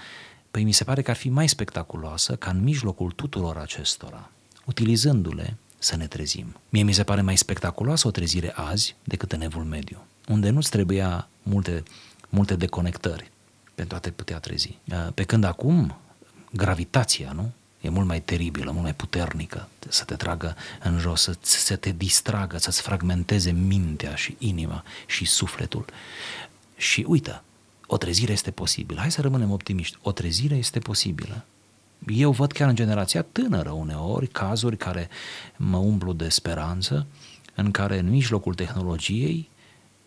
păi 0.50 0.64
mi 0.64 0.72
se 0.72 0.84
pare 0.84 1.02
că 1.02 1.10
ar 1.10 1.16
fi 1.16 1.28
mai 1.28 1.48
spectaculoasă 1.48 2.36
ca 2.36 2.50
în 2.50 2.62
mijlocul 2.62 3.10
tuturor 3.10 3.56
acestora, 3.56 4.30
utilizându-le, 4.64 5.56
să 5.78 5.96
ne 5.96 6.06
trezim. 6.06 6.56
Mie 6.68 6.82
mi 6.82 6.92
se 6.92 7.02
pare 7.02 7.20
mai 7.20 7.36
spectaculoasă 7.36 8.06
o 8.06 8.10
trezire 8.10 8.52
azi 8.54 8.96
decât 9.04 9.32
în 9.32 9.40
evul 9.40 9.64
mediu, 9.64 10.04
unde 10.28 10.50
nu-ți 10.50 10.70
trebuia 10.70 11.28
multe, 11.42 11.82
multe 12.28 12.56
deconectări 12.56 13.30
pentru 13.74 13.96
a 13.96 14.00
te 14.00 14.10
putea 14.10 14.38
trezi. 14.38 14.78
Uh, 14.92 15.12
pe 15.14 15.22
când 15.22 15.44
acum, 15.44 15.96
gravitația, 16.52 17.32
nu? 17.32 17.52
E 17.80 17.88
mult 17.88 18.06
mai 18.06 18.20
teribilă, 18.20 18.70
mult 18.70 18.82
mai 18.82 18.94
puternică, 18.94 19.68
să 19.88 20.04
te 20.04 20.14
tragă 20.14 20.56
în 20.82 20.98
jos, 20.98 21.22
să, 21.22 21.36
să 21.40 21.76
te 21.76 21.90
distragă, 21.90 22.58
să-ți 22.58 22.82
fragmenteze 22.82 23.50
mintea 23.50 24.14
și 24.14 24.36
inima 24.38 24.84
și 25.06 25.24
sufletul. 25.24 25.84
Și 26.76 27.04
uită, 27.08 27.42
o 27.86 27.96
trezire 27.96 28.32
este 28.32 28.50
posibilă. 28.50 29.00
Hai 29.00 29.10
să 29.10 29.20
rămânem 29.20 29.50
optimiști. 29.50 29.98
O 30.02 30.12
trezire 30.12 30.54
este 30.54 30.78
posibilă. 30.78 31.44
Eu 32.06 32.30
văd 32.30 32.52
chiar 32.52 32.68
în 32.68 32.74
generația 32.74 33.22
tânără 33.22 33.70
uneori 33.70 34.26
cazuri 34.26 34.76
care 34.76 35.08
mă 35.56 35.76
umplu 35.76 36.12
de 36.12 36.28
speranță, 36.28 37.06
în 37.54 37.70
care 37.70 37.98
în 37.98 38.08
mijlocul 38.08 38.54
tehnologiei 38.54 39.48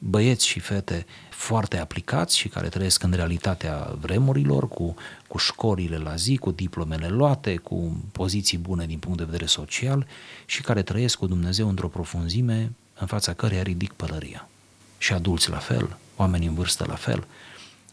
băieți 0.09 0.47
și 0.47 0.59
fete 0.59 1.05
foarte 1.29 1.77
aplicați 1.77 2.37
și 2.37 2.47
care 2.47 2.67
trăiesc 2.67 3.03
în 3.03 3.11
realitatea 3.11 3.95
vremurilor, 3.99 4.67
cu, 4.67 4.95
cu 5.27 5.37
școlile 5.37 5.97
la 5.97 6.15
zi, 6.15 6.37
cu 6.37 6.51
diplomele 6.51 7.07
luate, 7.07 7.55
cu 7.55 8.03
poziții 8.11 8.57
bune 8.57 8.85
din 8.85 8.99
punct 8.99 9.17
de 9.17 9.23
vedere 9.23 9.45
social 9.45 10.07
și 10.45 10.61
care 10.61 10.81
trăiesc 10.81 11.17
cu 11.17 11.27
Dumnezeu 11.27 11.69
într-o 11.69 11.87
profunzime 11.87 12.71
în 12.99 13.07
fața 13.07 13.33
căreia 13.33 13.61
ridic 13.61 13.91
pălăria. 13.91 14.49
Și 14.97 15.13
adulți 15.13 15.49
la 15.49 15.57
fel, 15.57 15.97
oameni 16.15 16.45
în 16.45 16.53
vârstă 16.53 16.85
la 16.87 16.95
fel. 16.95 17.27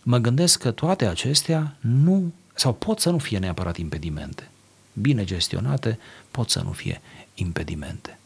Mă 0.02 0.18
gândesc 0.18 0.60
că 0.60 0.70
toate 0.70 1.06
acestea 1.06 1.76
nu, 1.80 2.32
sau 2.54 2.72
pot 2.72 3.00
să 3.00 3.10
nu 3.10 3.18
fie 3.18 3.38
neapărat 3.38 3.76
impedimente. 3.76 4.50
Bine 4.92 5.24
gestionate, 5.24 5.98
pot 6.30 6.50
să 6.50 6.60
nu 6.60 6.72
fie 6.72 7.00
impedimente. 7.34 8.19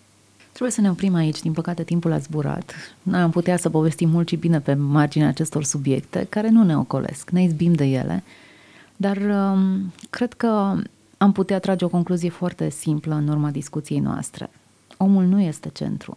Trebuie 0.55 0.75
să 0.75 0.81
ne 0.81 0.91
oprim 0.91 1.15
aici, 1.15 1.41
din 1.41 1.53
păcate 1.53 1.83
timpul 1.83 2.13
a 2.13 2.19
zburat. 2.19 2.73
Noi 3.03 3.21
am 3.21 3.31
putea 3.31 3.57
să 3.57 3.71
povestim 3.71 4.09
mult 4.09 4.29
și 4.29 4.37
bine 4.37 4.61
pe 4.61 4.75
marginea 4.75 5.29
acestor 5.29 5.65
subiecte, 5.65 6.27
care 6.29 6.49
nu 6.49 6.63
ne 6.63 6.77
ocolesc, 6.77 7.31
ne 7.31 7.43
izbim 7.43 7.73
de 7.73 7.85
ele, 7.85 8.23
dar 8.97 9.17
um, 9.17 9.93
cred 10.11 10.33
că 10.33 10.77
am 11.19 11.33
putea 11.33 11.59
trage 11.59 11.85
o 11.85 11.89
concluzie 11.89 12.29
foarte 12.29 12.71
simplă 12.71 13.15
în 13.15 13.29
urma 13.29 13.51
discuției 13.51 13.99
noastre. 13.99 14.51
Omul 14.97 15.25
nu 15.25 15.41
este 15.41 15.69
centru. 15.69 16.17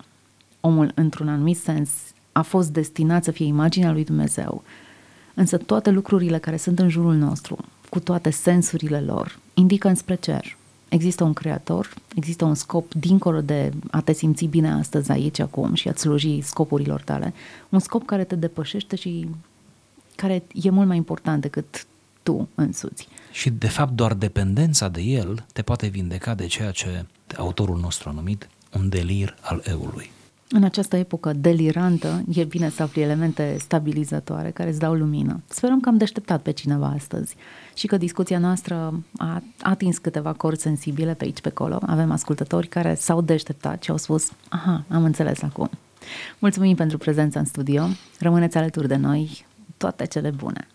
Omul, 0.61 0.91
într-un 0.95 1.29
anumit 1.29 1.57
sens, 1.57 1.89
a 2.31 2.41
fost 2.41 2.69
destinat 2.69 3.23
să 3.23 3.31
fie 3.31 3.45
imaginea 3.45 3.91
lui 3.91 4.03
Dumnezeu, 4.03 4.63
însă 5.33 5.57
toate 5.57 5.89
lucrurile 5.89 6.37
care 6.37 6.57
sunt 6.57 6.79
în 6.79 6.89
jurul 6.89 7.15
nostru, 7.15 7.57
cu 7.89 7.99
toate 7.99 8.29
sensurile 8.29 9.01
lor, 9.01 9.39
indică 9.53 9.87
înspre 9.87 10.15
cer. 10.15 10.57
Există 10.89 11.23
un 11.23 11.33
creator, 11.33 11.93
există 12.15 12.45
un 12.45 12.55
scop 12.55 12.93
dincolo 12.93 13.41
de 13.41 13.71
a 13.91 14.01
te 14.01 14.13
simți 14.13 14.45
bine 14.45 14.71
astăzi, 14.71 15.11
aici, 15.11 15.39
acum 15.39 15.73
și 15.73 15.87
a-ți 15.87 16.01
sluji 16.01 16.41
scopurilor 16.41 17.01
tale. 17.01 17.33
Un 17.69 17.79
scop 17.79 18.05
care 18.05 18.23
te 18.23 18.35
depășește 18.35 18.95
și 18.95 19.27
care 20.15 20.43
e 20.53 20.69
mult 20.69 20.87
mai 20.87 20.97
important 20.97 21.41
decât 21.41 21.85
tu 22.23 22.49
însuți. 22.55 23.07
Și 23.31 23.49
de 23.49 23.67
fapt 23.67 23.91
doar 23.91 24.13
dependența 24.13 24.87
de 24.87 25.01
el 25.01 25.45
te 25.53 25.61
poate 25.61 25.87
vindeca 25.87 26.35
de 26.35 26.45
ceea 26.45 26.71
ce 26.71 27.05
autorul 27.37 27.79
nostru 27.79 28.09
a 28.09 28.11
numit 28.11 28.49
un 28.73 28.89
delir 28.89 29.35
al 29.41 29.61
eului. 29.65 30.11
În 30.49 30.63
această 30.63 30.95
epocă 30.95 31.33
delirantă, 31.33 32.23
e 32.33 32.43
bine 32.43 32.69
să 32.69 32.83
afli 32.83 33.01
elemente 33.01 33.57
stabilizatoare 33.59 34.51
care 34.51 34.69
îți 34.69 34.79
dau 34.79 34.93
lumină. 34.93 35.41
Sperăm 35.47 35.79
că 35.79 35.89
am 35.89 35.97
deșteptat 35.97 36.41
pe 36.41 36.51
cineva 36.51 36.87
astăzi 36.95 37.35
și 37.73 37.87
că 37.87 37.97
discuția 37.97 38.39
noastră 38.39 39.03
a 39.17 39.43
atins 39.61 39.97
câteva 39.97 40.33
corzi 40.33 40.61
sensibile 40.61 41.13
pe 41.13 41.23
aici, 41.23 41.41
pe 41.41 41.47
acolo. 41.47 41.79
Avem 41.85 42.11
ascultători 42.11 42.67
care 42.67 42.95
s-au 42.95 43.21
deșteptat 43.21 43.83
și 43.83 43.91
au 43.91 43.97
spus, 43.97 44.31
aha, 44.49 44.83
am 44.89 45.03
înțeles 45.03 45.41
acum. 45.41 45.69
Mulțumim 46.39 46.75
pentru 46.75 46.97
prezența 46.97 47.39
în 47.39 47.45
studio, 47.45 47.87
rămâneți 48.19 48.57
alături 48.57 48.87
de 48.87 48.95
noi, 48.95 49.45
toate 49.77 50.05
cele 50.05 50.29
bune! 50.29 50.65